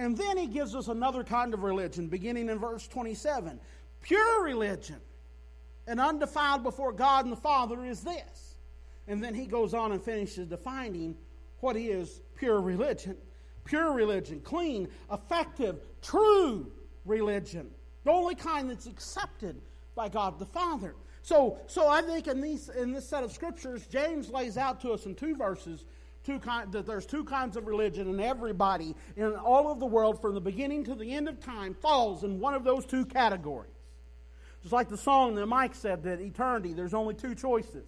And 0.00 0.16
then 0.16 0.38
he 0.38 0.46
gives 0.46 0.74
us 0.74 0.88
another 0.88 1.22
kind 1.22 1.52
of 1.52 1.62
religion, 1.62 2.08
beginning 2.08 2.48
in 2.48 2.58
verse 2.58 2.88
27. 2.88 3.60
Pure 4.00 4.42
religion 4.42 4.96
and 5.86 6.00
undefiled 6.00 6.62
before 6.62 6.90
God 6.90 7.26
and 7.26 7.32
the 7.32 7.36
Father 7.36 7.84
is 7.84 8.00
this 8.00 8.56
And 9.08 9.22
then 9.22 9.34
he 9.34 9.44
goes 9.44 9.74
on 9.74 9.92
and 9.92 10.02
finishes 10.02 10.48
defining 10.48 11.16
what 11.58 11.76
is 11.76 12.22
pure 12.34 12.62
religion. 12.62 13.14
Pure 13.64 13.92
religion, 13.92 14.40
clean, 14.40 14.88
effective, 15.12 15.76
true 16.00 16.72
religion. 17.04 17.70
The 18.04 18.10
only 18.10 18.34
kind 18.34 18.70
that's 18.70 18.86
accepted 18.86 19.60
by 19.94 20.08
God 20.08 20.38
the 20.38 20.46
Father. 20.46 20.94
So, 21.20 21.58
so 21.66 21.88
I 21.88 22.00
think 22.00 22.26
in, 22.26 22.40
these, 22.40 22.70
in 22.70 22.92
this 22.92 23.06
set 23.06 23.22
of 23.22 23.32
scriptures, 23.32 23.86
James 23.86 24.30
lays 24.30 24.56
out 24.56 24.80
to 24.80 24.92
us 24.92 25.04
in 25.04 25.14
two 25.14 25.36
verses 25.36 25.84
two 26.24 26.38
kind, 26.38 26.70
that 26.72 26.86
there's 26.86 27.06
two 27.06 27.24
kinds 27.24 27.56
of 27.56 27.66
religion, 27.66 28.08
and 28.08 28.20
everybody 28.20 28.94
in 29.16 29.34
all 29.36 29.70
of 29.70 29.80
the 29.80 29.86
world, 29.86 30.20
from 30.20 30.34
the 30.34 30.40
beginning 30.40 30.84
to 30.84 30.94
the 30.94 31.12
end 31.12 31.28
of 31.28 31.40
time, 31.40 31.74
falls 31.74 32.24
in 32.24 32.40
one 32.40 32.54
of 32.54 32.64
those 32.64 32.84
two 32.86 33.04
categories. 33.04 33.70
Just 34.62 34.72
like 34.72 34.88
the 34.88 34.96
song 34.96 35.34
that 35.36 35.46
Mike 35.46 35.74
said 35.74 36.02
that 36.02 36.20
eternity, 36.20 36.74
there's 36.74 36.94
only 36.94 37.14
two 37.14 37.34
choices. 37.34 37.86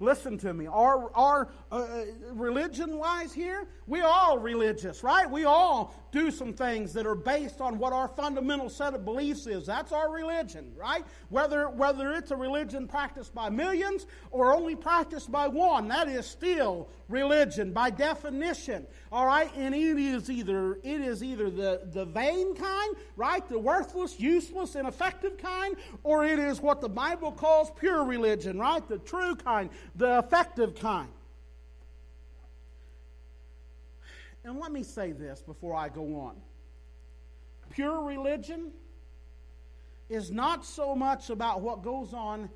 Listen 0.00 0.38
to 0.38 0.54
me. 0.54 0.66
Our, 0.66 1.10
our 1.16 1.48
uh, 1.72 1.88
religion 2.32 2.98
wise 2.98 3.32
here, 3.32 3.66
we 3.88 4.00
all 4.00 4.38
religious, 4.38 5.02
right? 5.02 5.28
We 5.28 5.44
all 5.44 5.94
do 6.12 6.30
some 6.30 6.52
things 6.52 6.92
that 6.92 7.04
are 7.04 7.16
based 7.16 7.60
on 7.60 7.78
what 7.78 7.92
our 7.92 8.06
fundamental 8.06 8.70
set 8.70 8.94
of 8.94 9.04
beliefs 9.04 9.46
is. 9.46 9.66
That's 9.66 9.90
our 9.90 10.10
religion, 10.10 10.72
right? 10.76 11.04
Whether, 11.30 11.68
whether 11.68 12.12
it's 12.12 12.30
a 12.30 12.36
religion 12.36 12.86
practiced 12.86 13.34
by 13.34 13.50
millions 13.50 14.06
or 14.30 14.54
only 14.54 14.76
practiced 14.76 15.32
by 15.32 15.48
one, 15.48 15.88
that 15.88 16.08
is 16.08 16.26
still 16.26 16.88
religion 17.08 17.72
by 17.72 17.90
definition. 17.90 18.86
All 19.10 19.26
right, 19.26 19.50
and 19.56 19.74
it 19.74 19.98
is 19.98 20.30
either 20.30 20.74
it 20.84 21.00
is 21.00 21.22
either 21.22 21.50
the, 21.50 21.80
the 21.92 22.04
vain 22.04 22.54
kind, 22.54 22.96
right, 23.16 23.46
the 23.48 23.58
worthless, 23.58 24.20
useless, 24.20 24.76
ineffective 24.76 25.38
kind, 25.38 25.76
or 26.04 26.24
it 26.24 26.38
is 26.38 26.60
what 26.60 26.80
the 26.82 26.88
Bible 26.88 27.32
calls 27.32 27.70
pure 27.78 28.04
religion, 28.04 28.58
right, 28.58 28.86
the 28.86 28.98
true 28.98 29.34
kind, 29.34 29.70
the 29.98 30.18
effective 30.18 30.76
kind. 30.76 31.08
And 34.44 34.58
let 34.58 34.72
me 34.72 34.84
say 34.84 35.12
this 35.12 35.42
before 35.42 35.74
I 35.74 35.88
go 35.88 36.20
on. 36.20 36.36
Pure 37.70 38.04
religion 38.04 38.70
is 40.08 40.30
not 40.30 40.64
so 40.64 40.94
much 40.94 41.28
about 41.28 41.60
what 41.60 41.82
goes 41.82 42.14
on 42.14 42.48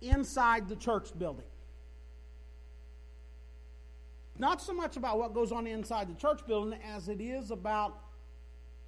inside 0.00 0.68
the 0.68 0.74
church 0.74 1.16
building. 1.16 1.44
Not 4.38 4.60
so 4.60 4.72
much 4.72 4.96
about 4.96 5.18
what 5.18 5.34
goes 5.34 5.52
on 5.52 5.66
inside 5.66 6.08
the 6.08 6.20
church 6.20 6.40
building 6.46 6.78
as 6.82 7.08
it 7.08 7.20
is 7.20 7.50
about 7.50 7.96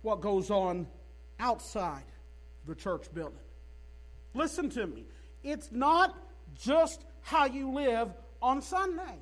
what 0.02 0.20
goes 0.20 0.50
on 0.50 0.86
outside 1.38 2.04
the 2.66 2.74
church 2.74 3.12
building. 3.14 3.38
Listen 4.34 4.68
to 4.70 4.86
me. 4.86 5.04
It's 5.42 5.70
not 5.70 6.16
just 6.54 7.04
how 7.28 7.44
you 7.44 7.70
live 7.70 8.08
on 8.40 8.62
Sunday. 8.62 9.18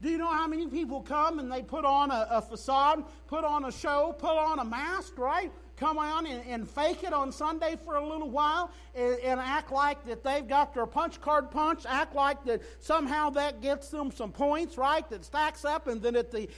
Do 0.00 0.08
you 0.08 0.18
know 0.18 0.32
how 0.32 0.46
many 0.46 0.66
people 0.68 1.02
come 1.02 1.40
and 1.40 1.50
they 1.50 1.62
put 1.62 1.84
on 1.84 2.10
a, 2.10 2.26
a 2.30 2.42
facade, 2.42 3.04
put 3.26 3.44
on 3.44 3.64
a 3.64 3.72
show, 3.72 4.14
put 4.16 4.36
on 4.36 4.60
a 4.60 4.64
mask, 4.64 5.18
right? 5.18 5.52
Come 5.80 5.96
on 5.96 6.26
and, 6.26 6.46
and, 6.46 6.68
fake 6.68 7.02
it 7.04 7.14
on 7.14 7.32
Sunday 7.32 7.74
for 7.84 7.96
a 7.96 8.06
little 8.06 8.28
while 8.28 8.70
and, 8.94 9.18
and, 9.20 9.40
act 9.40 9.72
like 9.72 10.04
that 10.04 10.22
they've 10.22 10.46
got 10.46 10.74
their 10.74 10.84
punch 10.84 11.20
card 11.22 11.50
punch, 11.50 11.84
act 11.88 12.14
like 12.14 12.44
that 12.44 12.60
somehow 12.80 13.30
that 13.30 13.62
gets 13.62 13.88
them 13.88 14.12
some 14.12 14.30
points, 14.30 14.76
right? 14.76 15.08
That 15.08 15.24
stacks 15.24 15.64
up, 15.64 15.86
and 15.86 16.02
then 16.02 16.14
at 16.16 16.30
the 16.30 16.48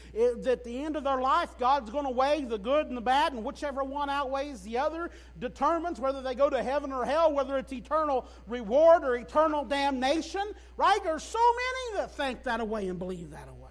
at 0.45 0.64
the 0.64 0.85
end 0.85 0.97
of 0.97 1.05
their 1.05 1.21
life, 1.21 1.57
God's 1.57 1.88
going 1.91 2.05
to 2.05 2.11
weigh 2.11 2.45
the 2.45 2.59
good 2.59 2.88
and 2.88 2.97
the 2.97 3.00
bad, 3.00 3.33
and 3.33 3.45
whichever 3.45 3.85
one 3.85 4.11
outweighs 4.11 4.62
the 4.62 4.76
other 4.76 5.11
determines 5.38 6.00
whether 6.00 6.21
they 6.21 6.35
go 6.35 6.50
to 6.50 6.62
heaven 6.62 6.93
or 6.93 7.05
hell, 7.05 7.33
whether 7.33 7.57
it's 7.57 7.73
eternal 7.73 8.26
reward 8.49 9.05
or 9.05 9.14
eternal 9.14 9.64
damnation, 9.64 10.43
right? 10.76 10.99
There's 11.05 11.23
so 11.23 11.38
many 11.38 12.02
that 12.02 12.17
think 12.17 12.43
that 12.43 12.61
away 12.61 12.88
and 12.88 12.99
believe 12.99 13.31
that 13.31 13.49
away. 13.49 13.71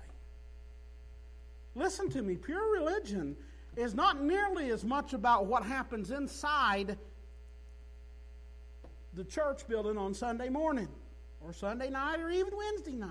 Listen 1.76 2.10
to 2.12 2.22
me, 2.22 2.38
pure 2.38 2.74
religion 2.74 3.36
is 3.76 3.94
not 3.94 4.22
nearly 4.22 4.70
as 4.70 4.84
much 4.84 5.14
about 5.14 5.46
what 5.46 5.64
happens 5.64 6.12
inside 6.12 6.98
the 9.14 9.24
church 9.24 9.68
building 9.68 9.98
on 9.98 10.14
Sunday 10.14 10.50
morning 10.50 10.88
or 11.40 11.54
Sunday 11.54 11.90
night 11.90 12.20
or 12.20 12.30
even 12.30 12.56
Wednesday 12.56 12.96
night. 12.96 13.10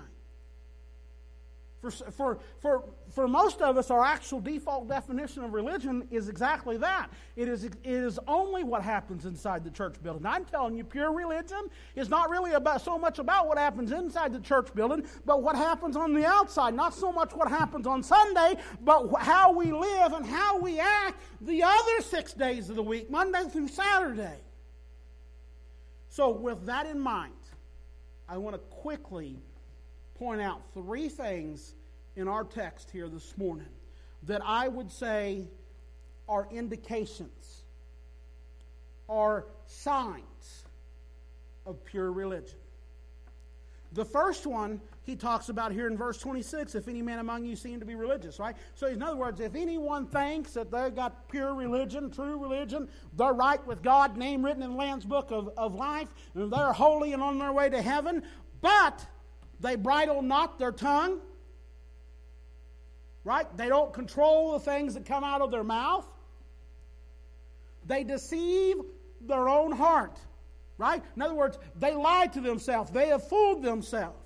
For, 1.81 1.89
for, 1.89 2.39
for, 2.59 2.83
for 3.09 3.27
most 3.27 3.59
of 3.59 3.75
us, 3.75 3.89
our 3.89 4.05
actual 4.05 4.39
default 4.39 4.87
definition 4.87 5.43
of 5.43 5.53
religion 5.53 6.07
is 6.11 6.29
exactly 6.29 6.77
that. 6.77 7.09
It 7.35 7.47
is, 7.47 7.63
it 7.63 7.79
is 7.83 8.19
only 8.27 8.63
what 8.63 8.83
happens 8.83 9.25
inside 9.25 9.63
the 9.63 9.71
church 9.71 9.95
building. 10.03 10.23
I'm 10.27 10.45
telling 10.45 10.77
you, 10.77 10.83
pure 10.83 11.11
religion 11.11 11.69
is 11.95 12.07
not 12.07 12.29
really 12.29 12.53
about 12.53 12.81
so 12.81 12.99
much 12.99 13.17
about 13.17 13.47
what 13.47 13.57
happens 13.57 13.91
inside 13.91 14.31
the 14.31 14.39
church 14.39 14.71
building, 14.75 15.03
but 15.25 15.41
what 15.41 15.55
happens 15.55 15.95
on 15.95 16.13
the 16.13 16.23
outside. 16.23 16.75
Not 16.75 16.93
so 16.93 17.11
much 17.11 17.33
what 17.33 17.47
happens 17.47 17.87
on 17.87 18.03
Sunday, 18.03 18.61
but 18.81 19.11
how 19.19 19.51
we 19.51 19.71
live 19.71 20.13
and 20.13 20.23
how 20.23 20.59
we 20.59 20.79
act 20.79 21.19
the 21.41 21.63
other 21.63 22.01
six 22.01 22.33
days 22.33 22.69
of 22.69 22.75
the 22.75 22.83
week, 22.83 23.09
Monday 23.09 23.43
through 23.51 23.69
Saturday. 23.69 24.37
So, 26.09 26.29
with 26.29 26.63
that 26.67 26.85
in 26.85 26.99
mind, 26.99 27.33
I 28.29 28.37
want 28.37 28.53
to 28.55 28.59
quickly 28.59 29.39
point 30.21 30.39
out 30.39 30.61
three 30.75 31.09
things 31.09 31.73
in 32.15 32.27
our 32.27 32.43
text 32.43 32.91
here 32.91 33.09
this 33.09 33.35
morning 33.39 33.65
that 34.21 34.39
I 34.45 34.67
would 34.67 34.91
say 34.91 35.47
are 36.29 36.47
indications, 36.51 37.63
are 39.09 39.47
signs 39.65 40.65
of 41.65 41.83
pure 41.83 42.11
religion. 42.11 42.59
The 43.93 44.05
first 44.05 44.45
one 44.45 44.79
he 45.01 45.15
talks 45.15 45.49
about 45.49 45.71
here 45.71 45.87
in 45.87 45.97
verse 45.97 46.19
26 46.19 46.75
if 46.75 46.87
any 46.87 47.01
man 47.01 47.17
among 47.17 47.43
you 47.43 47.55
seem 47.55 47.79
to 47.79 47.85
be 47.87 47.95
religious, 47.95 48.37
right? 48.37 48.55
So, 48.75 48.85
in 48.85 49.01
other 49.01 49.17
words, 49.17 49.39
if 49.39 49.55
anyone 49.55 50.05
thinks 50.05 50.53
that 50.53 50.69
they've 50.69 50.95
got 50.95 51.29
pure 51.29 51.55
religion, 51.55 52.11
true 52.11 52.37
religion, 52.37 52.87
they're 53.17 53.33
right 53.33 53.65
with 53.65 53.81
God, 53.81 54.17
name 54.17 54.45
written 54.45 54.61
in 54.61 54.69
the 54.69 54.77
Lamb's 54.77 55.03
book 55.03 55.31
of, 55.31 55.49
of 55.57 55.73
life, 55.73 56.09
and 56.35 56.53
they're 56.53 56.73
holy 56.73 57.13
and 57.13 57.23
on 57.23 57.39
their 57.39 57.51
way 57.51 57.71
to 57.71 57.81
heaven, 57.81 58.21
but 58.61 59.03
they 59.61 59.75
bridle 59.75 60.21
not 60.21 60.59
their 60.59 60.71
tongue. 60.71 61.19
Right? 63.23 63.45
They 63.55 63.69
don't 63.69 63.93
control 63.93 64.53
the 64.53 64.59
things 64.59 64.95
that 64.95 65.05
come 65.05 65.23
out 65.23 65.41
of 65.41 65.51
their 65.51 65.63
mouth. 65.63 66.05
They 67.85 68.03
deceive 68.03 68.77
their 69.21 69.47
own 69.47 69.71
heart. 69.71 70.19
Right? 70.77 71.03
In 71.15 71.21
other 71.21 71.35
words, 71.35 71.59
they 71.79 71.93
lie 71.93 72.27
to 72.27 72.41
themselves. 72.41 72.89
They 72.89 73.09
have 73.09 73.27
fooled 73.27 73.61
themselves. 73.61 74.17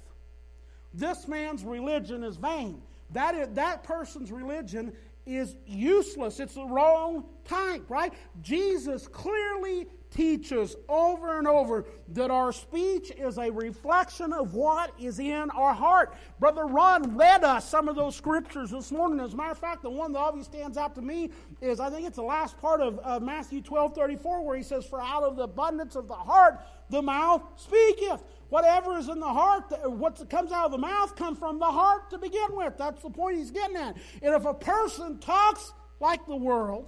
This 0.94 1.28
man's 1.28 1.66
religion 1.66 2.24
is 2.24 2.38
vain. 2.38 2.82
That, 3.12 3.36
is, 3.36 3.50
that 3.56 3.84
person's 3.84 4.32
religion 4.32 4.94
is 5.26 5.56
useless. 5.66 6.40
It's 6.40 6.56
the 6.56 6.66
wrong 6.66 7.26
type, 7.44 7.84
right? 7.90 8.14
Jesus 8.42 9.08
clearly 9.08 9.88
teaches 10.16 10.76
over 10.88 11.38
and 11.38 11.48
over 11.48 11.86
that 12.10 12.32
our 12.32 12.52
speech 12.52 13.12
is 13.18 13.38
a 13.38 13.52
reflection 13.52 14.32
of 14.32 14.54
what 14.54 14.92
is 15.00 15.20
in 15.20 15.50
our 15.52 15.74
heart. 15.74 16.16
Brother 16.40 16.66
Ron 16.66 17.18
read 17.18 17.44
us 17.44 17.70
some 17.70 17.90
of 17.90 17.96
those 17.96 18.16
scriptures 18.16 18.72
this 18.72 18.92
morning. 18.92 19.20
As 19.20 19.34
a 19.34 19.36
matter 19.36 19.52
of 19.52 19.58
fact, 19.58 19.82
the 19.82 19.90
one 19.90 20.14
that 20.14 20.20
always 20.20 20.46
stands 20.46 20.78
out 20.78 20.96
to 20.96 21.02
me 21.02 21.32
is 21.62 21.80
I 21.80 21.90
think 21.90 22.08
it's 22.08 22.16
the 22.16 22.24
last 22.24 22.58
part 22.60 22.82
of, 22.82 23.22
Matthew 23.22 23.62
12 23.62 23.94
34, 23.94 24.44
where 24.44 24.56
he 24.56 24.64
says, 24.64 24.86
For 24.86 25.02
out 25.02 25.24
of 25.24 25.36
the 25.36 25.44
abundance 25.44 25.96
of 25.96 26.08
the 26.08 26.14
heart, 26.14 26.60
the 26.90 27.02
mouth 27.02 27.44
speaketh. 27.58 28.24
Whatever 28.50 28.98
is 28.98 29.10
in 29.10 29.20
the 29.20 29.26
heart, 29.26 29.66
what 29.84 30.30
comes 30.30 30.52
out 30.52 30.68
of 30.68 30.72
the 30.72 30.78
mouth 30.78 31.16
comes 31.16 31.40
from 31.40 31.60
the 31.60 31.66
heart 31.66 32.10
to 32.12 32.18
begin 32.18 32.48
with. 32.52 32.78
That's 32.78 33.02
the 33.02 33.10
point 33.10 33.38
he's 33.38 33.52
getting 33.52 33.76
at. 33.76 33.98
And 34.22 34.36
if 34.36 34.46
a 34.46 34.54
person 34.54 35.18
talks 35.20 35.74
like 36.00 36.26
the 36.28 36.36
world, 36.36 36.88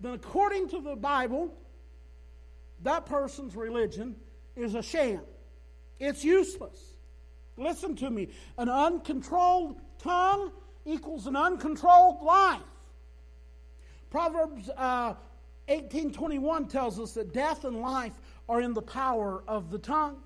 then 0.00 0.12
according 0.12 0.68
to 0.68 0.80
the 0.80 0.94
Bible, 0.94 1.56
that 2.82 3.06
person's 3.06 3.56
religion 3.56 4.16
is 4.54 4.74
a 4.74 4.82
sham. 4.82 5.20
It's 5.98 6.24
useless. 6.24 6.78
Listen 7.56 7.96
to 7.96 8.10
me. 8.10 8.28
An 8.58 8.68
uncontrolled 8.68 9.80
tongue 9.98 10.52
equals 10.84 11.26
an 11.26 11.36
uncontrolled 11.36 12.22
life. 12.22 12.60
Proverbs 14.10 14.70
uh, 14.76 15.14
18:21 15.68 16.68
tells 16.68 17.00
us 17.00 17.12
that 17.12 17.32
death 17.32 17.64
and 17.64 17.80
life 17.80 18.12
are 18.48 18.60
in 18.60 18.72
the 18.72 18.82
power 18.82 19.42
of 19.48 19.70
the 19.70 19.78
tongue. 19.78 20.18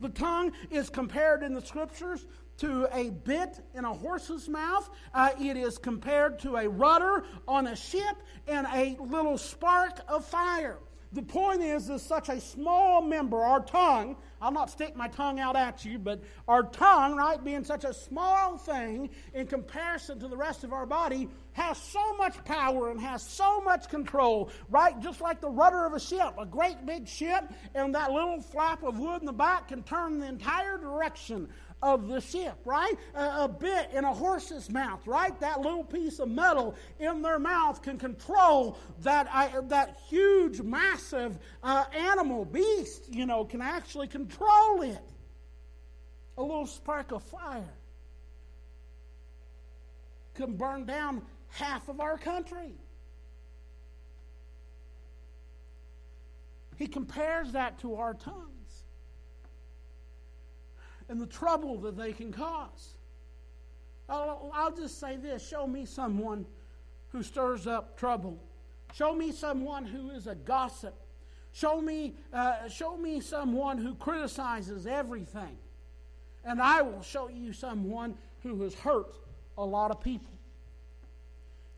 The 0.00 0.08
tongue 0.08 0.52
is 0.70 0.90
compared 0.90 1.44
in 1.44 1.54
the 1.54 1.60
scriptures 1.60 2.26
to 2.58 2.88
a 2.92 3.10
bit 3.10 3.60
in 3.74 3.84
a 3.84 3.94
horse's 3.94 4.48
mouth. 4.48 4.90
Uh, 5.14 5.30
it 5.40 5.56
is 5.56 5.78
compared 5.78 6.38
to 6.40 6.56
a 6.56 6.68
rudder 6.68 7.24
on 7.46 7.68
a 7.68 7.76
ship 7.76 8.16
and 8.48 8.66
a 8.72 8.96
little 9.00 9.38
spark 9.38 10.00
of 10.08 10.24
fire. 10.24 10.78
The 11.12 11.22
point 11.22 11.60
is, 11.60 11.90
is 11.90 12.02
such 12.02 12.30
a 12.30 12.40
small 12.40 13.02
member, 13.02 13.44
our 13.44 13.60
tongue, 13.60 14.16
I'll 14.40 14.50
not 14.50 14.70
stick 14.70 14.96
my 14.96 15.08
tongue 15.08 15.38
out 15.38 15.56
at 15.56 15.84
you, 15.84 15.98
but 15.98 16.22
our 16.48 16.62
tongue, 16.62 17.16
right, 17.16 17.42
being 17.42 17.64
such 17.64 17.84
a 17.84 17.92
small 17.92 18.56
thing 18.56 19.10
in 19.34 19.46
comparison 19.46 20.18
to 20.20 20.28
the 20.28 20.36
rest 20.36 20.64
of 20.64 20.72
our 20.72 20.86
body, 20.86 21.28
has 21.52 21.78
so 21.78 22.16
much 22.16 22.42
power 22.44 22.90
and 22.90 23.00
has 23.00 23.22
so 23.22 23.60
much 23.60 23.88
control, 23.88 24.50
right? 24.70 24.98
Just 25.00 25.20
like 25.20 25.40
the 25.40 25.50
rudder 25.50 25.84
of 25.84 25.92
a 25.92 26.00
ship, 26.00 26.34
a 26.38 26.46
great 26.46 26.84
big 26.86 27.06
ship, 27.06 27.52
and 27.74 27.94
that 27.94 28.10
little 28.10 28.40
flap 28.40 28.82
of 28.82 28.98
wood 28.98 29.20
in 29.20 29.26
the 29.26 29.32
back 29.32 29.68
can 29.68 29.82
turn 29.82 30.18
the 30.18 30.26
entire 30.26 30.78
direction 30.78 31.48
of 31.82 32.06
the 32.06 32.20
ship, 32.20 32.56
right? 32.64 32.94
A, 33.14 33.44
a, 33.44 33.48
bit 33.48 33.90
in 33.92 34.04
a 34.04 34.14
horse's 34.14 34.70
mouth, 34.70 35.04
right? 35.06 35.38
That 35.40 35.60
little 35.60 35.82
piece 35.82 36.20
of 36.20 36.28
metal 36.28 36.76
in 37.00 37.22
their 37.22 37.40
mouth 37.40 37.82
can 37.82 37.98
control 37.98 38.78
that, 39.00 39.28
uh, 39.32 39.62
that 39.62 39.98
huge, 40.08 40.60
massive 40.60 41.38
uh, 41.62 41.84
animal, 41.92 42.44
beast, 42.44 43.12
you 43.12 43.26
know, 43.26 43.44
can 43.44 43.60
actually 43.60 44.06
control 44.06 44.82
it. 44.82 45.02
A 46.38 46.42
little 46.42 46.66
spark 46.66 47.10
of 47.10 47.22
fire 47.24 47.74
can 50.34 50.56
burn 50.56 50.84
down 50.86 51.22
half 51.52 51.88
of 51.88 52.00
our 52.00 52.18
country. 52.18 52.74
He 56.76 56.86
compares 56.86 57.52
that 57.52 57.78
to 57.80 57.94
our 57.96 58.14
tongues 58.14 58.84
and 61.08 61.20
the 61.20 61.26
trouble 61.26 61.78
that 61.80 61.96
they 61.96 62.12
can 62.12 62.32
cause. 62.32 62.94
I'll, 64.08 64.50
I'll 64.54 64.74
just 64.74 64.98
say 64.98 65.16
this 65.16 65.46
show 65.46 65.66
me 65.66 65.84
someone 65.84 66.46
who 67.08 67.22
stirs 67.22 67.66
up 67.66 67.96
trouble. 67.98 68.42
Show 68.94 69.14
me 69.14 69.30
someone 69.30 69.84
who 69.84 70.10
is 70.10 70.26
a 70.26 70.34
gossip. 70.34 70.94
Show 71.52 71.82
me, 71.82 72.14
uh, 72.32 72.68
show 72.68 72.96
me 72.96 73.20
someone 73.20 73.76
who 73.76 73.94
criticizes 73.94 74.86
everything. 74.86 75.58
And 76.44 76.60
I 76.60 76.82
will 76.82 77.02
show 77.02 77.28
you 77.28 77.52
someone 77.52 78.16
who 78.42 78.60
has 78.62 78.74
hurt 78.74 79.18
a 79.58 79.64
lot 79.64 79.90
of 79.90 80.00
people. 80.00 80.31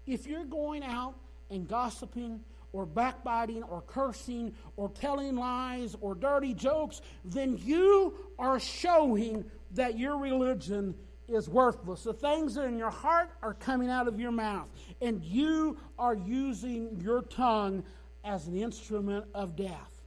If 0.06 0.26
you're 0.26 0.44
going 0.44 0.82
out 0.82 1.14
and 1.50 1.66
gossiping 1.68 2.40
or 2.72 2.86
backbiting 2.86 3.62
or 3.62 3.82
cursing 3.82 4.54
or 4.76 4.88
telling 4.90 5.36
lies 5.36 5.96
or 6.00 6.14
dirty 6.14 6.54
jokes, 6.54 7.00
then 7.24 7.58
you 7.62 8.14
are 8.38 8.58
showing 8.58 9.44
that 9.72 9.98
your 9.98 10.18
religion 10.18 10.94
is 11.28 11.48
worthless. 11.48 12.02
The 12.02 12.12
things 12.12 12.54
that 12.54 12.64
are 12.64 12.68
in 12.68 12.76
your 12.76 12.90
heart 12.90 13.30
are 13.42 13.54
coming 13.54 13.88
out 13.88 14.08
of 14.08 14.20
your 14.20 14.32
mouth, 14.32 14.68
and 15.00 15.24
you 15.24 15.78
are 15.98 16.14
using 16.14 17.00
your 17.00 17.22
tongue 17.22 17.84
as 18.24 18.46
an 18.46 18.56
instrument 18.56 19.26
of 19.34 19.56
death. 19.56 20.02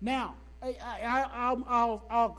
Now, 0.00 0.36
I, 0.62 1.52
will 1.52 2.38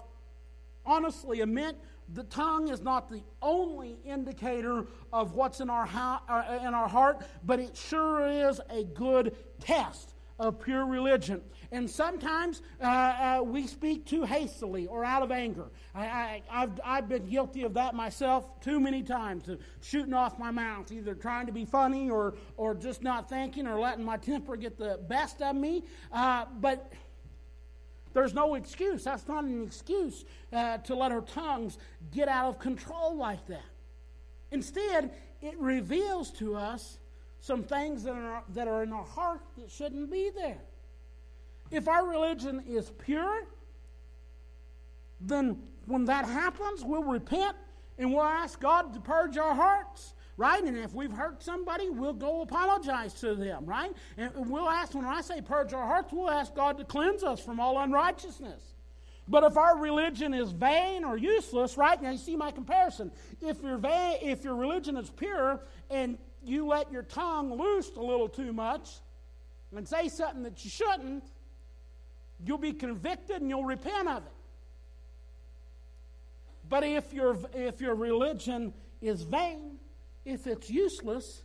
honestly 0.85 1.41
admit 1.41 1.77
the 2.13 2.23
tongue 2.23 2.69
is 2.69 2.81
not 2.81 3.09
the 3.09 3.21
only 3.41 3.99
indicator 4.05 4.85
of 5.11 5.35
what's 5.35 5.59
in 5.59 5.69
our, 5.69 5.85
uh, 5.85 6.59
in 6.65 6.73
our 6.73 6.87
heart, 6.87 7.25
but 7.43 7.59
it 7.59 7.75
sure 7.75 8.27
is 8.27 8.61
a 8.69 8.83
good 8.83 9.35
test 9.59 10.13
of 10.39 10.59
pure 10.59 10.85
religion. 10.85 11.41
And 11.71 11.89
sometimes 11.89 12.61
uh, 12.81 12.85
uh, 12.85 13.41
we 13.43 13.67
speak 13.67 14.05
too 14.05 14.23
hastily 14.23 14.85
or 14.87 15.03
out 15.03 15.23
of 15.23 15.31
anger. 15.31 15.65
I, 15.95 16.43
have 16.47 16.79
I've 16.85 17.09
been 17.09 17.25
guilty 17.25 17.63
of 17.63 17.73
that 17.73 17.95
myself 17.95 18.61
too 18.61 18.79
many 18.79 19.01
times, 19.01 19.49
of 19.49 19.59
shooting 19.81 20.13
off 20.13 20.37
my 20.37 20.51
mouth, 20.51 20.91
either 20.91 21.15
trying 21.15 21.47
to 21.47 21.51
be 21.51 21.65
funny 21.65 22.09
or, 22.09 22.35
or 22.55 22.75
just 22.75 23.01
not 23.01 23.27
thinking 23.27 23.67
or 23.67 23.79
letting 23.79 24.05
my 24.05 24.17
temper 24.17 24.55
get 24.55 24.77
the 24.77 24.99
best 25.09 25.41
of 25.41 25.55
me. 25.55 25.83
Uh, 26.11 26.45
but 26.59 26.93
there's 28.17 28.33
no 28.33 28.55
excuse. 28.55 29.03
That's 29.03 29.27
not 29.27 29.43
an 29.43 29.61
excuse 29.61 30.25
uh, 30.51 30.79
to 30.79 30.95
let 30.95 31.11
our 31.11 31.21
tongues 31.21 31.77
get 32.11 32.27
out 32.27 32.49
of 32.49 32.57
control 32.57 33.15
like 33.15 33.45
that. 33.45 33.69
Instead, 34.49 35.11
it 35.39 35.55
reveals 35.59 36.31
to 36.31 36.55
us 36.55 36.97
some 37.41 37.61
things 37.61 38.03
that 38.05 38.15
are, 38.15 38.43
that 38.55 38.67
are 38.67 38.81
in 38.81 38.91
our 38.91 39.05
heart 39.05 39.41
that 39.59 39.69
shouldn't 39.69 40.09
be 40.09 40.31
there. 40.35 40.57
If 41.69 41.87
our 41.87 42.07
religion 42.07 42.63
is 42.67 42.89
pure, 42.97 43.45
then 45.21 45.61
when 45.85 46.05
that 46.05 46.25
happens, 46.25 46.83
we'll 46.83 47.03
repent 47.03 47.55
and 47.99 48.11
we'll 48.11 48.23
ask 48.23 48.59
God 48.59 48.95
to 48.95 48.99
purge 48.99 49.37
our 49.37 49.53
hearts 49.53 50.15
right? 50.37 50.63
And 50.63 50.77
if 50.77 50.93
we've 50.93 51.11
hurt 51.11 51.41
somebody, 51.41 51.89
we'll 51.89 52.13
go 52.13 52.41
apologize 52.41 53.13
to 53.15 53.35
them, 53.35 53.65
right? 53.65 53.91
And 54.17 54.31
we'll 54.49 54.69
ask, 54.69 54.93
when 54.93 55.05
I 55.05 55.21
say 55.21 55.41
purge 55.41 55.73
our 55.73 55.85
hearts, 55.85 56.13
we'll 56.13 56.29
ask 56.29 56.53
God 56.55 56.77
to 56.77 56.85
cleanse 56.85 57.23
us 57.23 57.43
from 57.43 57.59
all 57.59 57.79
unrighteousness. 57.79 58.61
But 59.27 59.43
if 59.43 59.57
our 59.57 59.77
religion 59.77 60.33
is 60.33 60.51
vain 60.51 61.03
or 61.03 61.17
useless, 61.17 61.75
right? 61.75 62.01
Now 62.01 62.11
you 62.11 62.17
see 62.17 62.35
my 62.35 62.51
comparison. 62.51 63.11
If 63.41 63.61
your 63.61 63.77
vain, 63.77 64.19
if 64.21 64.43
your 64.43 64.55
religion 64.55 64.95
is 64.95 65.09
pure 65.09 65.59
and 65.89 66.17
you 66.45 66.65
let 66.65 66.91
your 66.91 67.03
tongue 67.03 67.51
loose 67.53 67.91
a 67.97 68.01
little 68.01 68.29
too 68.29 68.53
much 68.53 68.89
and 69.75 69.85
say 69.85 70.07
something 70.07 70.43
that 70.43 70.63
you 70.63 70.69
shouldn't, 70.69 71.25
you'll 72.45 72.57
be 72.57 72.71
convicted 72.71 73.41
and 73.41 73.49
you'll 73.49 73.65
repent 73.65 74.07
of 74.07 74.17
it. 74.25 74.31
But 76.69 76.83
if 76.83 77.13
your 77.13 77.37
if 77.53 77.81
your 77.81 77.95
religion 77.95 78.73
is 79.01 79.23
vain, 79.23 79.77
if 80.27 80.45
it's 80.45 80.69
useless, 80.69 81.41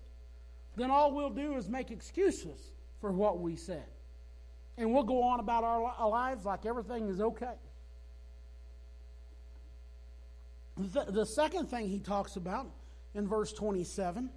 then 0.77 0.91
all 0.91 1.13
we'll 1.13 1.31
do 1.31 1.55
is 1.55 1.69
make 1.69 1.91
excuses 1.91 2.73
for 3.01 3.13
what 3.13 3.39
we 3.39 3.55
said. 3.55 3.85
And 4.77 4.93
we'll 4.93 5.05
go 5.05 5.23
on 5.23 5.39
about 5.39 5.63
our 5.65 6.09
lives 6.09 6.45
like 6.45 6.67
everything 6.67 7.09
is 7.09 7.21
okay. 7.21 7.55
The, 10.77 11.05
the 11.09 11.27
second 11.27 11.67
thing 11.67 11.89
he 11.89 12.01
talks 12.01 12.37
about 12.37 12.67
in 13.15 13.29
verse 13.29 13.53
27 13.53 14.31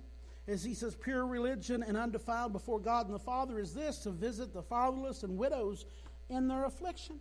is 0.45 0.63
he 0.63 0.75
says, 0.75 0.95
Pure 0.95 1.25
religion 1.25 1.81
and 1.81 1.97
undefiled 1.97 2.53
before 2.53 2.79
God 2.79 3.08
and 3.08 3.15
the 3.15 3.19
Father 3.19 3.60
is 3.60 3.73
this 3.73 3.99
to 3.99 4.12
visit 4.12 4.53
the 4.53 4.62
fatherless 4.62 5.23
and 5.23 5.38
widows 5.38 5.86
in 6.29 6.47
their 6.47 6.65
affliction. 6.65 7.19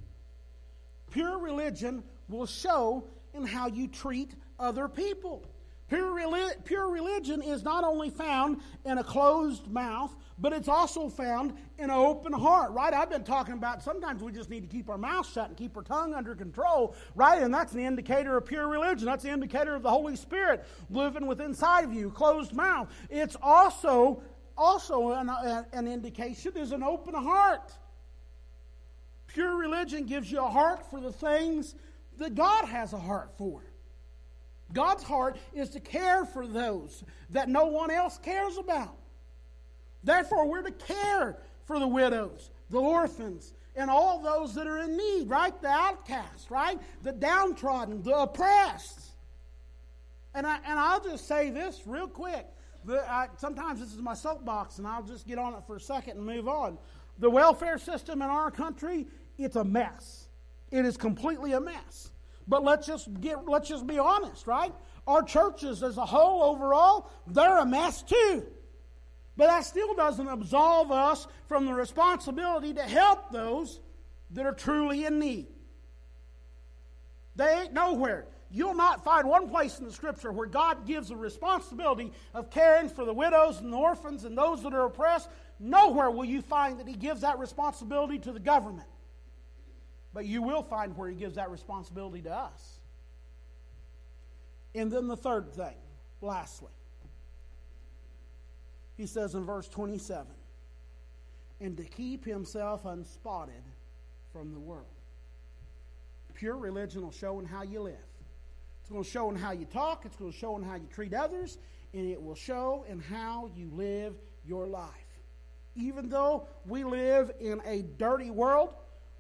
Pure 1.10 1.38
religion 1.38 2.02
will 2.28 2.46
show 2.46 3.08
in 3.32 3.46
how 3.46 3.68
you 3.68 3.88
treat 3.88 4.34
other 4.58 4.88
people. 4.88 5.46
Pure, 5.94 6.50
pure 6.64 6.90
religion 6.90 7.42
is 7.42 7.62
not 7.62 7.84
only 7.84 8.10
found 8.10 8.60
in 8.84 8.98
a 8.98 9.04
closed 9.04 9.70
mouth, 9.70 10.14
but 10.38 10.52
it's 10.52 10.68
also 10.68 11.08
found 11.08 11.54
in 11.78 11.84
an 11.84 11.90
open 11.90 12.32
heart, 12.32 12.72
right? 12.72 12.92
I've 12.92 13.10
been 13.10 13.24
talking 13.24 13.54
about 13.54 13.82
sometimes 13.82 14.22
we 14.22 14.32
just 14.32 14.50
need 14.50 14.62
to 14.62 14.68
keep 14.68 14.90
our 14.90 14.98
mouth 14.98 15.30
shut 15.32 15.48
and 15.48 15.56
keep 15.56 15.76
our 15.76 15.82
tongue 15.82 16.12
under 16.14 16.34
control, 16.34 16.96
right? 17.14 17.40
And 17.40 17.54
that's 17.54 17.72
an 17.72 17.80
indicator 17.80 18.36
of 18.36 18.44
pure 18.44 18.68
religion. 18.68 19.06
That's 19.06 19.22
the 19.22 19.30
indicator 19.30 19.74
of 19.74 19.82
the 19.82 19.90
Holy 19.90 20.16
Spirit 20.16 20.64
living 20.90 21.26
within 21.26 21.54
inside 21.54 21.84
of 21.84 21.92
you, 21.92 22.10
closed 22.10 22.52
mouth. 22.52 22.92
It's 23.10 23.36
also 23.40 24.22
also 24.56 25.12
an, 25.12 25.30
an 25.72 25.86
indication 25.86 26.56
is 26.56 26.72
an 26.72 26.82
open 26.82 27.14
heart. 27.14 27.72
Pure 29.28 29.56
religion 29.56 30.04
gives 30.06 30.30
you 30.30 30.40
a 30.40 30.48
heart 30.48 30.90
for 30.90 31.00
the 31.00 31.12
things 31.12 31.76
that 32.18 32.34
God 32.34 32.64
has 32.64 32.92
a 32.92 32.98
heart 32.98 33.30
for. 33.38 33.62
God's 34.74 35.02
heart 35.02 35.38
is 35.54 35.70
to 35.70 35.80
care 35.80 36.26
for 36.26 36.46
those 36.46 37.02
that 37.30 37.48
no 37.48 37.66
one 37.66 37.90
else 37.90 38.18
cares 38.18 38.58
about. 38.58 38.96
Therefore, 40.02 40.46
we're 40.46 40.62
to 40.62 40.72
care 40.72 41.38
for 41.64 41.78
the 41.78 41.86
widows, 41.86 42.50
the 42.68 42.80
orphans, 42.80 43.54
and 43.76 43.90
all 43.90 44.20
those 44.20 44.54
that 44.54 44.66
are 44.66 44.78
in 44.78 44.96
need, 44.96 45.28
right? 45.28 45.58
The 45.62 45.68
outcasts, 45.68 46.50
right? 46.50 46.78
The 47.02 47.12
downtrodden, 47.12 48.02
the 48.02 48.14
oppressed. 48.14 49.00
And, 50.34 50.46
I, 50.46 50.58
and 50.66 50.78
I'll 50.78 51.02
just 51.02 51.26
say 51.26 51.50
this 51.50 51.82
real 51.86 52.08
quick. 52.08 52.46
The, 52.84 53.00
I, 53.10 53.28
sometimes 53.38 53.80
this 53.80 53.94
is 53.94 54.02
my 54.02 54.14
soapbox, 54.14 54.78
and 54.78 54.86
I'll 54.86 55.02
just 55.02 55.26
get 55.26 55.38
on 55.38 55.54
it 55.54 55.60
for 55.66 55.76
a 55.76 55.80
second 55.80 56.18
and 56.18 56.26
move 56.26 56.48
on. 56.48 56.76
The 57.18 57.30
welfare 57.30 57.78
system 57.78 58.20
in 58.20 58.28
our 58.28 58.50
country, 58.50 59.06
it's 59.38 59.56
a 59.56 59.64
mess. 59.64 60.28
It 60.70 60.84
is 60.84 60.96
completely 60.96 61.52
a 61.52 61.60
mess. 61.60 62.10
But 62.46 62.62
let's 62.64 62.86
just 62.86 63.08
get 63.20 63.48
let's 63.48 63.68
just 63.68 63.86
be 63.86 63.98
honest, 63.98 64.46
right? 64.46 64.72
Our 65.06 65.22
churches 65.22 65.82
as 65.82 65.96
a 65.96 66.04
whole 66.04 66.42
overall, 66.42 67.10
they're 67.26 67.58
a 67.58 67.66
mess 67.66 68.02
too. 68.02 68.46
But 69.36 69.48
that 69.48 69.64
still 69.64 69.94
doesn't 69.94 70.28
absolve 70.28 70.92
us 70.92 71.26
from 71.48 71.66
the 71.66 71.74
responsibility 71.74 72.72
to 72.74 72.82
help 72.82 73.32
those 73.32 73.80
that 74.30 74.46
are 74.46 74.52
truly 74.52 75.04
in 75.04 75.18
need. 75.18 75.46
They 77.36 77.62
ain't 77.62 77.72
nowhere. 77.72 78.26
You'll 78.50 78.74
not 78.74 79.02
find 79.02 79.28
one 79.28 79.48
place 79.48 79.80
in 79.80 79.84
the 79.84 79.92
scripture 79.92 80.30
where 80.30 80.46
God 80.46 80.86
gives 80.86 81.08
the 81.08 81.16
responsibility 81.16 82.12
of 82.32 82.50
caring 82.50 82.88
for 82.88 83.04
the 83.04 83.12
widows 83.12 83.60
and 83.60 83.72
the 83.72 83.76
orphans 83.76 84.24
and 84.24 84.38
those 84.38 84.62
that 84.62 84.72
are 84.72 84.86
oppressed. 84.86 85.28
Nowhere 85.58 86.10
will 86.10 86.24
you 86.24 86.40
find 86.40 86.78
that 86.78 86.86
He 86.86 86.94
gives 86.94 87.22
that 87.22 87.40
responsibility 87.40 88.20
to 88.20 88.30
the 88.30 88.38
government. 88.38 88.86
But 90.14 90.26
you 90.26 90.42
will 90.42 90.62
find 90.62 90.96
where 90.96 91.10
he 91.10 91.16
gives 91.16 91.34
that 91.34 91.50
responsibility 91.50 92.22
to 92.22 92.32
us. 92.32 92.78
And 94.74 94.90
then 94.90 95.08
the 95.08 95.16
third 95.16 95.52
thing, 95.52 95.74
lastly, 96.20 96.70
he 98.96 99.06
says 99.06 99.34
in 99.34 99.44
verse 99.44 99.68
27 99.68 100.26
and 101.60 101.76
to 101.76 101.84
keep 101.84 102.24
himself 102.24 102.84
unspotted 102.84 103.62
from 104.32 104.52
the 104.52 104.60
world. 104.60 104.86
Pure 106.34 106.56
religion 106.56 107.02
will 107.02 107.12
show 107.12 107.38
in 107.38 107.46
how 107.46 107.62
you 107.62 107.80
live. 107.80 107.94
It's 108.80 108.90
going 108.90 109.04
to 109.04 109.08
show 109.08 109.30
in 109.30 109.36
how 109.36 109.52
you 109.52 109.64
talk. 109.64 110.04
It's 110.04 110.16
going 110.16 110.32
to 110.32 110.36
show 110.36 110.56
in 110.56 110.62
how 110.62 110.74
you 110.74 110.86
treat 110.92 111.14
others. 111.14 111.58
and 111.92 112.10
it 112.10 112.20
will 112.20 112.34
show 112.34 112.84
in 112.88 112.98
how 112.98 113.50
you 113.54 113.70
live 113.72 114.14
your 114.44 114.66
life. 114.66 114.90
Even 115.76 116.08
though 116.08 116.48
we 116.66 116.84
live 116.84 117.30
in 117.40 117.62
a 117.64 117.82
dirty 117.82 118.30
world, 118.30 118.74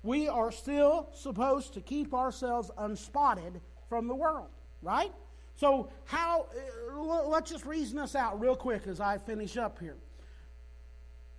we 0.04 0.28
are 0.28 0.52
still 0.52 1.08
supposed 1.14 1.74
to 1.74 1.80
keep 1.80 2.12
ourselves 2.14 2.70
unspotted 2.78 3.60
from 3.88 4.06
the 4.06 4.14
world, 4.14 4.50
right? 4.82 5.10
So, 5.56 5.88
how, 6.04 6.46
uh, 6.92 7.26
let's 7.26 7.50
just 7.50 7.64
reason 7.64 7.96
this 7.96 8.14
out 8.14 8.38
real 8.38 8.54
quick 8.54 8.86
as 8.86 9.00
I 9.00 9.18
finish 9.18 9.56
up 9.56 9.78
here. 9.78 9.96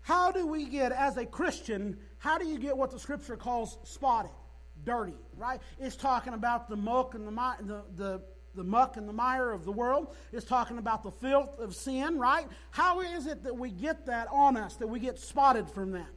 How 0.01 0.31
do 0.31 0.47
we 0.47 0.65
get, 0.65 0.91
as 0.91 1.17
a 1.17 1.25
Christian, 1.25 1.97
how 2.17 2.37
do 2.37 2.47
you 2.47 2.57
get 2.57 2.75
what 2.75 2.91
the 2.91 2.99
scripture 2.99 3.37
calls 3.37 3.77
spotted, 3.83 4.31
dirty, 4.83 5.17
right? 5.37 5.61
It's 5.79 5.95
talking 5.95 6.33
about 6.33 6.67
the 6.67 6.75
muck 6.75 7.13
and 7.13 7.27
the, 7.27 7.31
the, 7.61 7.83
the, 7.95 8.21
the 8.55 8.63
muck 8.63 8.97
and 8.97 9.07
the 9.07 9.13
mire 9.13 9.51
of 9.51 9.63
the 9.63 9.71
world. 9.71 10.15
It's 10.31 10.45
talking 10.45 10.79
about 10.79 11.03
the 11.03 11.11
filth 11.11 11.59
of 11.59 11.75
sin, 11.75 12.17
right? 12.17 12.47
How 12.71 13.01
is 13.01 13.27
it 13.27 13.43
that 13.43 13.55
we 13.55 13.69
get 13.69 14.07
that 14.07 14.27
on 14.31 14.57
us, 14.57 14.75
that 14.77 14.87
we 14.87 14.99
get 14.99 15.19
spotted 15.19 15.69
from 15.69 15.91
that? 15.91 16.09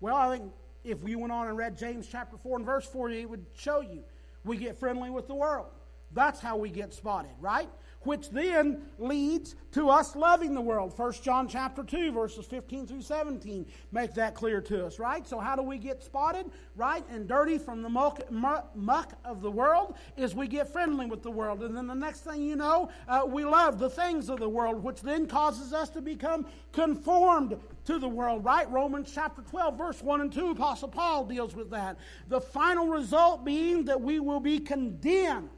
Well, 0.00 0.16
I 0.16 0.36
think 0.36 0.52
if 0.84 1.02
we 1.02 1.16
went 1.16 1.32
on 1.32 1.48
and 1.48 1.56
read 1.56 1.76
James 1.76 2.06
chapter 2.06 2.36
4 2.36 2.58
and 2.58 2.66
verse 2.66 2.86
4, 2.86 3.10
it 3.10 3.28
would 3.28 3.44
show 3.54 3.80
you. 3.80 4.04
We 4.44 4.58
get 4.58 4.78
friendly 4.78 5.10
with 5.10 5.26
the 5.26 5.34
world. 5.34 5.68
That's 6.12 6.40
how 6.40 6.56
we 6.56 6.68
get 6.68 6.92
spotted, 6.92 7.32
right? 7.40 7.68
Which 8.04 8.30
then 8.30 8.82
leads 8.98 9.56
to 9.72 9.90
us 9.90 10.14
loving 10.14 10.54
the 10.54 10.60
world. 10.60 10.96
1 10.96 11.12
John 11.22 11.48
chapter 11.48 11.82
2, 11.82 12.12
verses 12.12 12.46
15 12.46 12.86
through 12.86 13.02
17 13.02 13.66
make 13.92 14.14
that 14.14 14.34
clear 14.34 14.60
to 14.60 14.86
us, 14.86 14.98
right? 14.98 15.26
So 15.26 15.38
how 15.38 15.56
do 15.56 15.62
we 15.62 15.78
get 15.78 16.02
spotted, 16.02 16.46
right, 16.76 17.04
and 17.10 17.26
dirty 17.26 17.58
from 17.58 17.82
the 17.82 17.88
muck, 17.88 18.30
muck 18.30 19.12
of 19.24 19.42
the 19.42 19.50
world? 19.50 19.96
Is 20.16 20.34
we 20.34 20.46
get 20.46 20.68
friendly 20.68 21.06
with 21.06 21.22
the 21.22 21.30
world. 21.30 21.62
And 21.62 21.76
then 21.76 21.86
the 21.86 21.94
next 21.94 22.20
thing 22.20 22.42
you 22.42 22.56
know, 22.56 22.90
uh, 23.08 23.24
we 23.26 23.44
love 23.44 23.78
the 23.78 23.90
things 23.90 24.28
of 24.28 24.38
the 24.38 24.48
world, 24.48 24.82
which 24.82 25.00
then 25.00 25.26
causes 25.26 25.72
us 25.72 25.90
to 25.90 26.00
become 26.00 26.46
conformed 26.72 27.56
to 27.86 27.98
the 27.98 28.08
world, 28.08 28.44
right? 28.44 28.70
Romans 28.70 29.10
chapter 29.12 29.42
12, 29.42 29.76
verse 29.76 30.02
1 30.02 30.20
and 30.20 30.32
2, 30.32 30.50
Apostle 30.50 30.88
Paul 30.88 31.24
deals 31.24 31.54
with 31.54 31.70
that. 31.70 31.98
The 32.28 32.40
final 32.40 32.86
result 32.86 33.44
being 33.44 33.84
that 33.86 34.00
we 34.00 34.20
will 34.20 34.40
be 34.40 34.58
condemned 34.58 35.50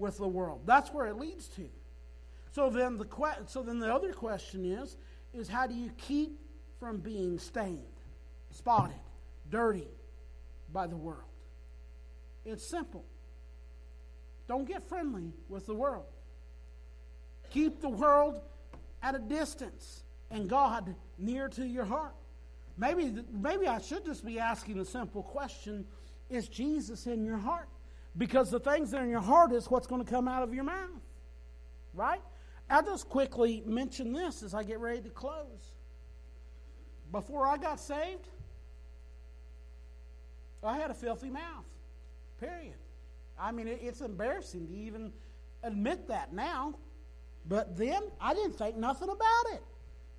with 0.00 0.16
the 0.16 0.26
world. 0.26 0.62
That's 0.64 0.92
where 0.92 1.06
it 1.06 1.16
leads 1.16 1.46
to. 1.48 1.68
So 2.52 2.70
then 2.70 2.96
the 2.96 3.04
que- 3.04 3.46
so 3.46 3.62
then 3.62 3.78
the 3.78 3.94
other 3.94 4.12
question 4.12 4.64
is 4.64 4.96
is 5.32 5.48
how 5.48 5.66
do 5.66 5.74
you 5.74 5.90
keep 5.96 6.40
from 6.80 6.96
being 6.98 7.38
stained, 7.38 7.84
spotted, 8.50 8.96
dirty 9.48 9.86
by 10.72 10.88
the 10.88 10.96
world? 10.96 11.30
It's 12.44 12.66
simple. 12.66 13.04
Don't 14.48 14.66
get 14.66 14.88
friendly 14.88 15.32
with 15.48 15.66
the 15.66 15.74
world. 15.74 16.06
Keep 17.50 17.80
the 17.80 17.88
world 17.88 18.40
at 19.02 19.14
a 19.14 19.18
distance 19.18 20.02
and 20.30 20.48
God 20.48 20.94
near 21.18 21.48
to 21.50 21.64
your 21.64 21.84
heart. 21.84 22.14
Maybe, 22.76 23.14
maybe 23.30 23.68
I 23.68 23.80
should 23.80 24.04
just 24.04 24.24
be 24.24 24.40
asking 24.40 24.78
the 24.78 24.84
simple 24.84 25.22
question 25.22 25.86
Is 26.28 26.48
Jesus 26.48 27.06
in 27.06 27.24
your 27.24 27.36
heart? 27.36 27.68
Because 28.16 28.50
the 28.50 28.60
things 28.60 28.90
that 28.90 29.00
are 29.00 29.04
in 29.04 29.10
your 29.10 29.20
heart 29.20 29.52
is 29.52 29.70
what's 29.70 29.86
going 29.86 30.04
to 30.04 30.10
come 30.10 30.28
out 30.28 30.42
of 30.42 30.52
your 30.52 30.64
mouth. 30.64 30.90
Right? 31.94 32.20
I'll 32.68 32.84
just 32.84 33.08
quickly 33.08 33.62
mention 33.66 34.12
this 34.12 34.42
as 34.42 34.54
I 34.54 34.62
get 34.62 34.78
ready 34.78 35.00
to 35.02 35.10
close. 35.10 35.72
Before 37.10 37.46
I 37.46 37.56
got 37.56 37.80
saved, 37.80 38.28
I 40.62 40.76
had 40.76 40.90
a 40.90 40.94
filthy 40.94 41.30
mouth. 41.30 41.64
Period. 42.38 42.76
I 43.38 43.52
mean, 43.52 43.66
it's 43.66 44.00
embarrassing 44.00 44.68
to 44.68 44.74
even 44.74 45.12
admit 45.62 46.08
that 46.08 46.32
now. 46.32 46.74
But 47.46 47.76
then 47.76 48.02
I 48.20 48.34
didn't 48.34 48.52
think 48.52 48.76
nothing 48.76 49.08
about 49.08 49.54
it. 49.54 49.62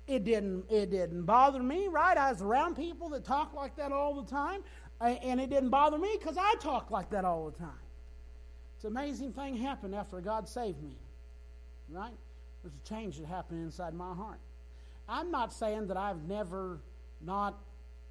It 0.08 0.24
didn't, 0.24 0.64
it 0.68 0.90
didn't 0.90 1.22
bother 1.22 1.62
me, 1.62 1.86
right? 1.86 2.16
I 2.16 2.32
was 2.32 2.42
around 2.42 2.74
people 2.74 3.08
that 3.10 3.24
talk 3.24 3.54
like 3.54 3.76
that 3.76 3.92
all 3.92 4.20
the 4.20 4.28
time, 4.28 4.62
and 5.00 5.40
it 5.40 5.50
didn't 5.50 5.70
bother 5.70 5.98
me 5.98 6.16
because 6.18 6.36
I 6.38 6.54
talk 6.60 6.90
like 6.90 7.10
that 7.10 7.24
all 7.24 7.50
the 7.50 7.58
time. 7.58 7.70
It's 8.76 8.84
an 8.84 8.96
amazing 8.96 9.32
thing 9.32 9.56
happened 9.56 9.94
after 9.94 10.20
God 10.20 10.48
saved 10.48 10.82
me, 10.82 10.96
right? 11.88 12.14
There's 12.62 12.74
a 12.74 12.88
change 12.88 13.18
that 13.18 13.26
happened 13.26 13.64
inside 13.64 13.94
my 13.94 14.14
heart. 14.14 14.40
I'm 15.08 15.30
not 15.30 15.52
saying 15.52 15.88
that 15.88 15.96
I've 15.96 16.22
never 16.24 16.80
not 17.20 17.58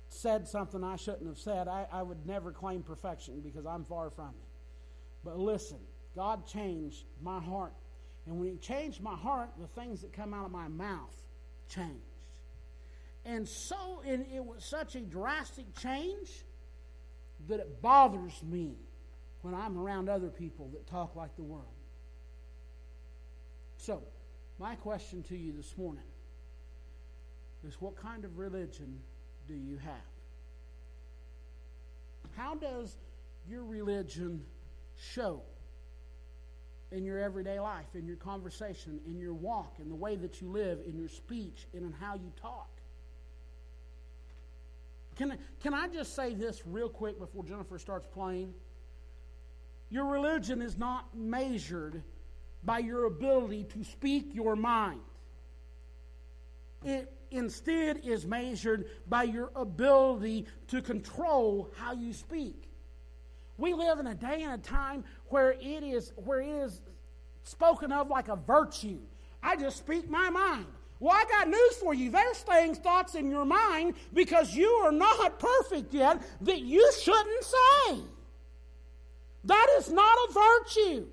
said 0.10 0.48
something 0.48 0.84
I 0.84 0.98
shouldn't 0.98 1.28
have 1.28 1.38
said. 1.38 1.68
I, 1.68 1.88
I 1.92 2.04
would 2.04 2.26
never 2.26 2.52
claim 2.52 2.84
perfection 2.84 3.40
because 3.42 3.66
I'm 3.66 3.86
far 3.86 4.10
from 4.10 4.30
it. 4.30 4.50
But 5.24 5.40
listen, 5.40 5.80
God 6.16 6.46
changed 6.46 7.06
my 7.22 7.40
heart. 7.40 7.74
And 8.26 8.40
when 8.40 8.50
He 8.50 8.58
changed 8.58 9.02
my 9.02 9.16
heart, 9.16 9.50
the 9.60 9.68
things 9.68 10.02
that 10.02 10.14
come 10.14 10.34
out 10.34 10.46
of 10.46 10.52
my 10.52 10.68
mouth 10.68 11.16
changed. 11.70 11.96
And 13.26 13.48
so 13.48 14.02
it, 14.06 14.28
it 14.34 14.44
was 14.44 14.64
such 14.66 14.96
a 14.96 15.02
drastic 15.02 15.74
change 15.76 16.30
that 17.48 17.60
it 17.60 17.82
bothers 17.82 18.42
me 18.44 18.76
when 19.42 19.54
I'm 19.54 19.78
around 19.78 20.10
other 20.10 20.30
people 20.30 20.70
that 20.74 20.86
talk 20.88 21.16
like 21.16 21.36
the 21.36 21.44
world. 21.44 21.66
So, 23.78 24.04
my 24.60 24.76
question 24.76 25.24
to 25.24 25.36
you 25.36 25.54
this 25.54 25.76
morning 25.78 26.04
is 27.68 27.76
what 27.80 27.96
kind 27.96 28.26
of 28.26 28.38
religion 28.38 29.00
do 29.48 29.56
you 29.56 29.78
have? 29.78 29.94
How 32.36 32.56
does 32.56 32.96
your 33.50 33.64
religion 33.64 34.46
show 34.96 35.42
in 36.92 37.06
your 37.06 37.20
everyday 37.20 37.60
life, 37.60 37.88
in 37.96 38.06
your 38.06 38.18
conversation, 38.18 39.00
in 39.08 39.18
your 39.18 39.34
walk, 39.34 39.76
in 39.80 39.90
the 39.90 39.96
way 39.96 40.16
that 40.18 40.42
you 40.42 40.50
live, 40.50 40.80
in 40.86 40.98
your 40.98 41.08
speech, 41.08 41.68
and 41.74 41.84
in 41.84 41.92
how 41.94 42.16
you 42.16 42.32
talk. 42.42 42.70
Can, 45.18 45.38
can 45.62 45.74
I 45.74 45.88
just 45.88 46.16
say 46.16 46.34
this 46.34 46.62
real 46.66 46.90
quick 46.90 47.20
before 47.20 47.44
Jennifer 47.44 47.78
starts 47.78 48.08
playing? 48.08 48.54
Your 49.90 50.06
religion 50.06 50.62
is 50.62 50.78
not 50.78 51.16
measured 51.16 52.02
by 52.64 52.80
your 52.80 53.06
ability 53.06 53.66
to 53.66 53.84
speak 53.84 54.34
your 54.34 54.56
mind. 54.56 55.02
It 56.84 57.12
instead 57.30 58.02
is 58.04 58.26
measured 58.26 58.88
by 59.08 59.24
your 59.24 59.52
ability 59.56 60.48
to 60.68 60.82
control 60.82 61.72
how 61.78 61.94
you 61.94 62.14
speak. 62.14 62.70
We 63.58 63.74
live 63.74 64.00
in 64.00 64.08
a 64.08 64.16
day 64.16 64.44
and 64.44 64.54
a 64.54 64.58
time 64.58 65.04
where 65.28 65.52
it 65.52 65.84
is 65.84 66.14
where 66.16 66.42
it 66.42 66.50
is 66.50 66.82
spoken 67.44 67.92
of 67.92 68.10
like 68.10 68.28
a 68.28 68.36
virtue. 68.36 69.00
I 69.44 69.56
just 69.56 69.78
speak 69.78 70.10
my 70.10 70.30
mind. 70.30 70.66
Well, 71.02 71.16
I 71.16 71.26
got 71.26 71.48
news 71.48 71.78
for 71.80 71.96
you. 71.96 72.12
There's 72.12 72.38
staying 72.38 72.76
thoughts 72.76 73.16
in 73.16 73.32
your 73.32 73.44
mind 73.44 73.96
because 74.14 74.54
you 74.54 74.70
are 74.86 74.92
not 74.92 75.40
perfect 75.40 75.92
yet 75.96 76.22
that 76.42 76.62
you 76.62 76.92
shouldn't 77.02 77.44
say. 77.44 78.02
That 79.46 79.68
is 79.80 79.90
not 79.90 80.16
a 80.30 80.32
virtue. 80.32 81.08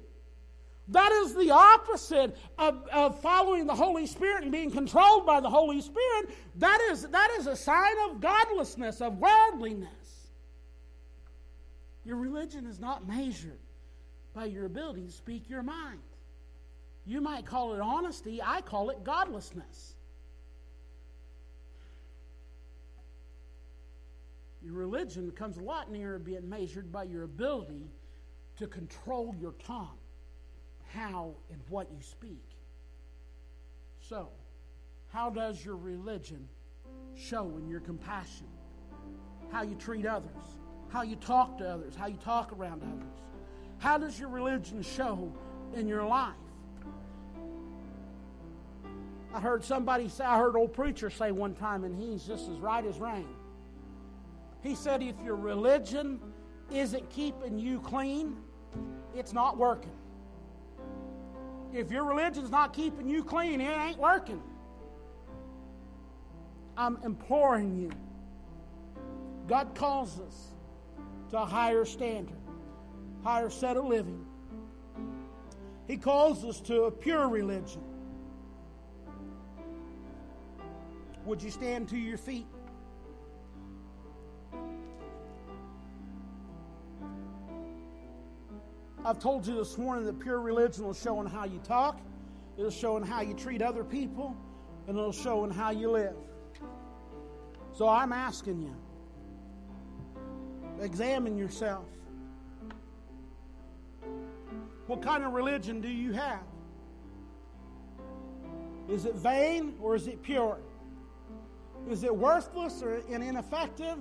That 0.89 1.11
is 1.13 1.35
the 1.35 1.53
opposite 1.53 2.37
of, 2.59 2.87
of 2.93 3.19
following 3.23 3.67
the 3.67 3.75
Holy 3.75 4.07
Spirit 4.07 4.43
and 4.43 4.53
being 4.53 4.71
controlled 4.71 5.25
by 5.25 5.41
the 5.41 5.49
Holy 5.49 5.81
Spirit. 5.81 6.37
That 6.57 6.81
is, 6.91 7.09
that 7.09 7.31
is 7.39 7.47
a 7.47 7.57
sign 7.57 7.95
of 8.11 8.21
godlessness, 8.21 9.01
of 9.01 9.17
worldliness. 9.17 9.89
Your 12.05 12.17
religion 12.17 12.67
is 12.67 12.79
not 12.79 13.09
measured 13.09 13.59
by 14.35 14.45
your 14.45 14.67
ability 14.67 15.07
to 15.07 15.13
speak 15.13 15.49
your 15.49 15.63
mind. 15.63 16.01
You 17.09 17.21
might 17.21 17.45
call 17.45 17.75
it 17.75 17.81
honesty, 17.81 18.41
I 18.41 18.61
call 18.61 18.91
it 18.91 19.03
godlessness. 19.03 19.95
Your 24.63 24.75
religion 24.75 25.31
comes 25.33 25.57
a 25.57 25.63
lot 25.63 25.91
nearer 25.91 26.19
being 26.19 26.49
measured 26.49 26.93
by 26.93 27.05
your 27.05 27.25
ability 27.25 27.91
to 28.59 28.67
control 28.67 29.35
your 29.41 29.53
tongue, 29.53 29.99
how 30.93 31.35
and 31.51 31.61
what 31.69 31.89
you 31.91 32.03
speak. 32.03 32.45
So, 34.01 34.29
how 35.09 35.31
does 35.31 35.65
your 35.65 35.77
religion 35.77 36.47
show 37.17 37.57
in 37.57 37.69
your 37.69 37.81
compassion? 37.81 38.47
How 39.51 39.63
you 39.63 39.75
treat 39.75 40.05
others? 40.07 40.59
how 40.89 41.03
you 41.03 41.17
talk 41.17 41.59
to 41.59 41.69
others, 41.69 41.95
how 41.95 42.07
you 42.07 42.17
talk 42.17 42.53
around 42.53 42.83
others. 42.83 43.23
How 43.79 43.99
does 43.99 44.19
your 44.19 44.29
religion 44.29 44.83
show 44.83 45.33
in 45.75 45.87
your 45.87 46.05
life? 46.05 46.35
I 49.33 49.41
heard 49.41 49.63
somebody 49.65 50.09
say, 50.09 50.25
I 50.25 50.39
heard 50.39 50.57
old 50.57 50.73
preacher 50.73 51.11
say 51.11 51.33
one 51.33 51.55
time, 51.55 51.85
and 51.85 51.95
he's 51.95 52.25
just 52.25 52.49
as 52.49 52.59
right 52.59 52.85
as 52.85 52.99
rain. 52.99 53.29
He 54.63 54.75
said, 54.75 55.03
if 55.03 55.15
your 55.23 55.37
religion 55.37 56.21
isn't 56.73 57.11
keeping 57.11 57.59
you 57.59 57.81
clean, 57.81 58.37
it's 59.15 59.33
not 59.33 59.59
working. 59.59 59.93
If 61.73 61.91
your 61.91 62.05
religion's 62.05 62.51
not 62.51 62.73
keeping 62.73 63.09
you 63.09 63.23
clean, 63.23 63.61
it 63.61 63.77
ain't 63.77 63.99
working. 63.99 64.43
I'm 66.77 66.99
imploring 67.05 67.77
you. 67.77 67.91
God 69.47 69.75
calls 69.75 70.19
us 70.21 70.49
to 71.31 71.39
a 71.39 71.45
higher 71.45 71.85
standard, 71.85 72.37
higher 73.23 73.51
set 73.51 73.77
of 73.77 73.85
living. 73.85 74.25
He 75.87 75.97
calls 75.97 76.45
us 76.45 76.61
to 76.63 76.85
a 76.85 76.91
pure 76.91 77.29
religion. 77.29 77.83
Would 81.29 81.43
you 81.43 81.51
stand 81.51 81.91
to 81.91 81.97
your 81.99 82.17
feet? 82.17 82.47
I've 89.05 89.19
told 89.19 89.47
you 89.47 89.55
this 89.55 89.77
morning 89.77 90.07
that 90.07 90.21
pure 90.21 90.41
religion 90.41 90.85
will 90.85 90.95
show 90.95 91.21
in 91.21 91.27
how 91.27 91.45
you 91.45 91.59
talk, 91.59 92.01
it'll 92.57 92.71
show 92.71 92.97
in 92.97 93.03
how 93.03 93.21
you 93.21 93.35
treat 93.35 93.61
other 93.61 93.85
people, 93.85 94.35
and 94.87 94.97
it'll 94.97 95.13
show 95.13 95.45
in 95.45 95.51
how 95.51 95.69
you 95.69 95.91
live. 95.91 96.17
So 97.75 97.87
I'm 97.87 98.15
asking 98.15 98.63
you 98.63 98.75
examine 100.81 101.37
yourself. 101.37 101.85
What 104.87 105.03
kind 105.03 105.25
of 105.25 105.35
religion 105.35 105.83
do 105.83 105.89
you 105.89 106.13
have? 106.13 106.41
Is 108.89 109.05
it 109.05 109.15
vain 109.15 109.75
or 109.79 109.95
is 109.95 110.07
it 110.07 110.23
pure? 110.23 110.59
Is 111.91 112.05
it 112.05 112.15
worthless 112.15 112.83
or 112.83 112.97
ineffective 113.09 113.97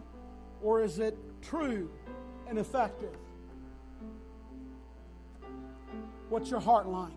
or 0.61 0.81
is 0.81 0.99
it 0.99 1.17
true 1.41 1.89
and 2.49 2.59
effective? 2.59 3.15
What's 6.29 6.51
your 6.51 6.59
heart 6.59 6.87
like? 6.87 7.13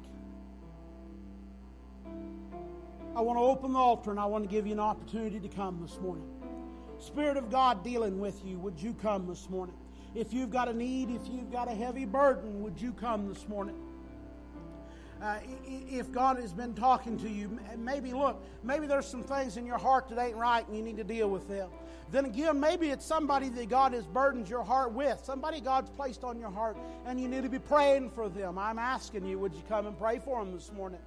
I 3.17 3.21
want 3.21 3.39
to 3.39 3.43
open 3.43 3.73
the 3.73 3.79
altar 3.79 4.13
and 4.13 4.21
I 4.21 4.27
want 4.27 4.45
to 4.45 4.51
give 4.51 4.67
you 4.67 4.73
an 4.73 4.81
opportunity 4.81 5.41
to 5.41 5.49
come 5.49 5.81
this 5.83 5.99
morning. 6.01 6.25
Spirit 7.01 7.37
of 7.37 7.51
God 7.51 7.83
dealing 7.83 8.21
with 8.21 8.45
you, 8.45 8.57
would 8.59 8.81
you 8.81 8.95
come 8.95 9.27
this 9.27 9.51
morning? 9.51 9.75
If 10.15 10.33
you've 10.33 10.51
got 10.51 10.69
a 10.69 10.73
need, 10.73 11.11
if 11.11 11.23
you've 11.29 11.51
got 11.51 11.69
a 11.69 11.75
heavy 11.75 12.05
burden, 12.05 12.63
would 12.63 12.81
you 12.81 12.93
come 12.93 13.29
this 13.29 13.49
morning? 13.49 13.75
Uh, 15.23 15.37
if 15.67 16.11
God 16.11 16.39
has 16.39 16.53
been 16.53 16.73
talking 16.73 17.19
to 17.19 17.29
you, 17.29 17.59
maybe 17.77 18.13
look, 18.13 18.43
maybe 18.63 18.87
there's 18.87 19.07
some 19.07 19.23
things 19.23 19.59
in 19.59 19.67
your 19.67 19.77
heart 19.77 20.09
that 20.09 20.19
ain't 20.19 20.37
right 20.37 20.67
and 20.67 20.77
you 20.77 20.83
need 20.83 20.97
to 20.97 21.05
deal 21.05 21.29
with 21.29 21.47
them. 21.47 21.69
Then 22.11 22.25
again, 22.25 22.59
maybe 22.59 22.89
it's 22.89 23.05
somebody 23.05 23.51
that 23.51 23.69
God 23.69 23.93
has 23.93 24.07
burdened 24.07 24.49
your 24.49 24.65
heart 24.65 24.93
with, 24.93 25.21
somebody 25.23 25.61
God's 25.61 25.91
placed 25.91 26.25
on 26.25 26.41
your 26.41 26.51
heart, 26.51 26.77
and 27.07 27.21
you 27.21 27.29
need 27.29 27.43
to 27.43 27.49
be 27.49 27.59
praying 27.59 28.11
for 28.11 28.29
them. 28.29 28.59
I'm 28.59 28.79
asking 28.79 29.27
you, 29.27 29.39
would 29.39 29.55
you 29.55 29.63
come 29.69 29.87
and 29.87 29.97
pray 29.97 30.19
for 30.19 30.43
them 30.43 30.53
this 30.55 30.73
morning? 30.73 31.01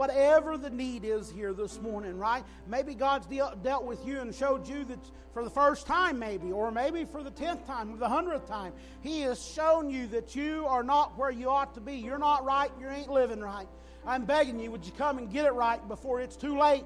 Whatever 0.00 0.56
the 0.56 0.70
need 0.70 1.04
is 1.04 1.30
here 1.30 1.52
this 1.52 1.78
morning, 1.78 2.16
right? 2.16 2.42
Maybe 2.66 2.94
God's 2.94 3.26
de- 3.26 3.54
dealt 3.62 3.84
with 3.84 4.06
you 4.06 4.20
and 4.20 4.34
showed 4.34 4.66
you 4.66 4.82
that 4.86 4.98
for 5.34 5.44
the 5.44 5.50
first 5.50 5.86
time, 5.86 6.18
maybe, 6.18 6.50
or 6.50 6.70
maybe 6.70 7.04
for 7.04 7.22
the 7.22 7.30
tenth 7.30 7.66
time, 7.66 7.92
or 7.92 7.98
the 7.98 8.08
hundredth 8.08 8.48
time, 8.48 8.72
He 9.02 9.20
has 9.20 9.44
shown 9.46 9.90
you 9.90 10.06
that 10.06 10.34
you 10.34 10.64
are 10.66 10.82
not 10.82 11.18
where 11.18 11.30
you 11.30 11.50
ought 11.50 11.74
to 11.74 11.82
be. 11.82 11.96
You're 11.96 12.16
not 12.16 12.46
right, 12.46 12.70
you 12.80 12.88
ain't 12.88 13.10
living 13.10 13.40
right. 13.40 13.68
I'm 14.06 14.24
begging 14.24 14.58
you, 14.58 14.70
would 14.70 14.86
you 14.86 14.92
come 14.92 15.18
and 15.18 15.30
get 15.30 15.44
it 15.44 15.52
right 15.52 15.86
before 15.86 16.22
it's 16.22 16.36
too 16.36 16.58
late? 16.58 16.84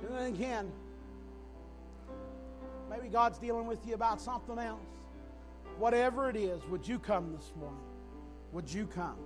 And 0.00 0.16
then 0.16 0.34
again, 0.34 0.72
maybe 2.88 3.08
God's 3.08 3.36
dealing 3.36 3.66
with 3.66 3.86
you 3.86 3.92
about 3.92 4.18
something 4.18 4.58
else. 4.58 4.80
Whatever 5.76 6.30
it 6.30 6.36
is, 6.36 6.64
would 6.70 6.88
you 6.88 6.98
come 6.98 7.34
this 7.36 7.52
morning? 7.60 7.84
Would 8.52 8.72
you 8.72 8.86
come? 8.86 9.18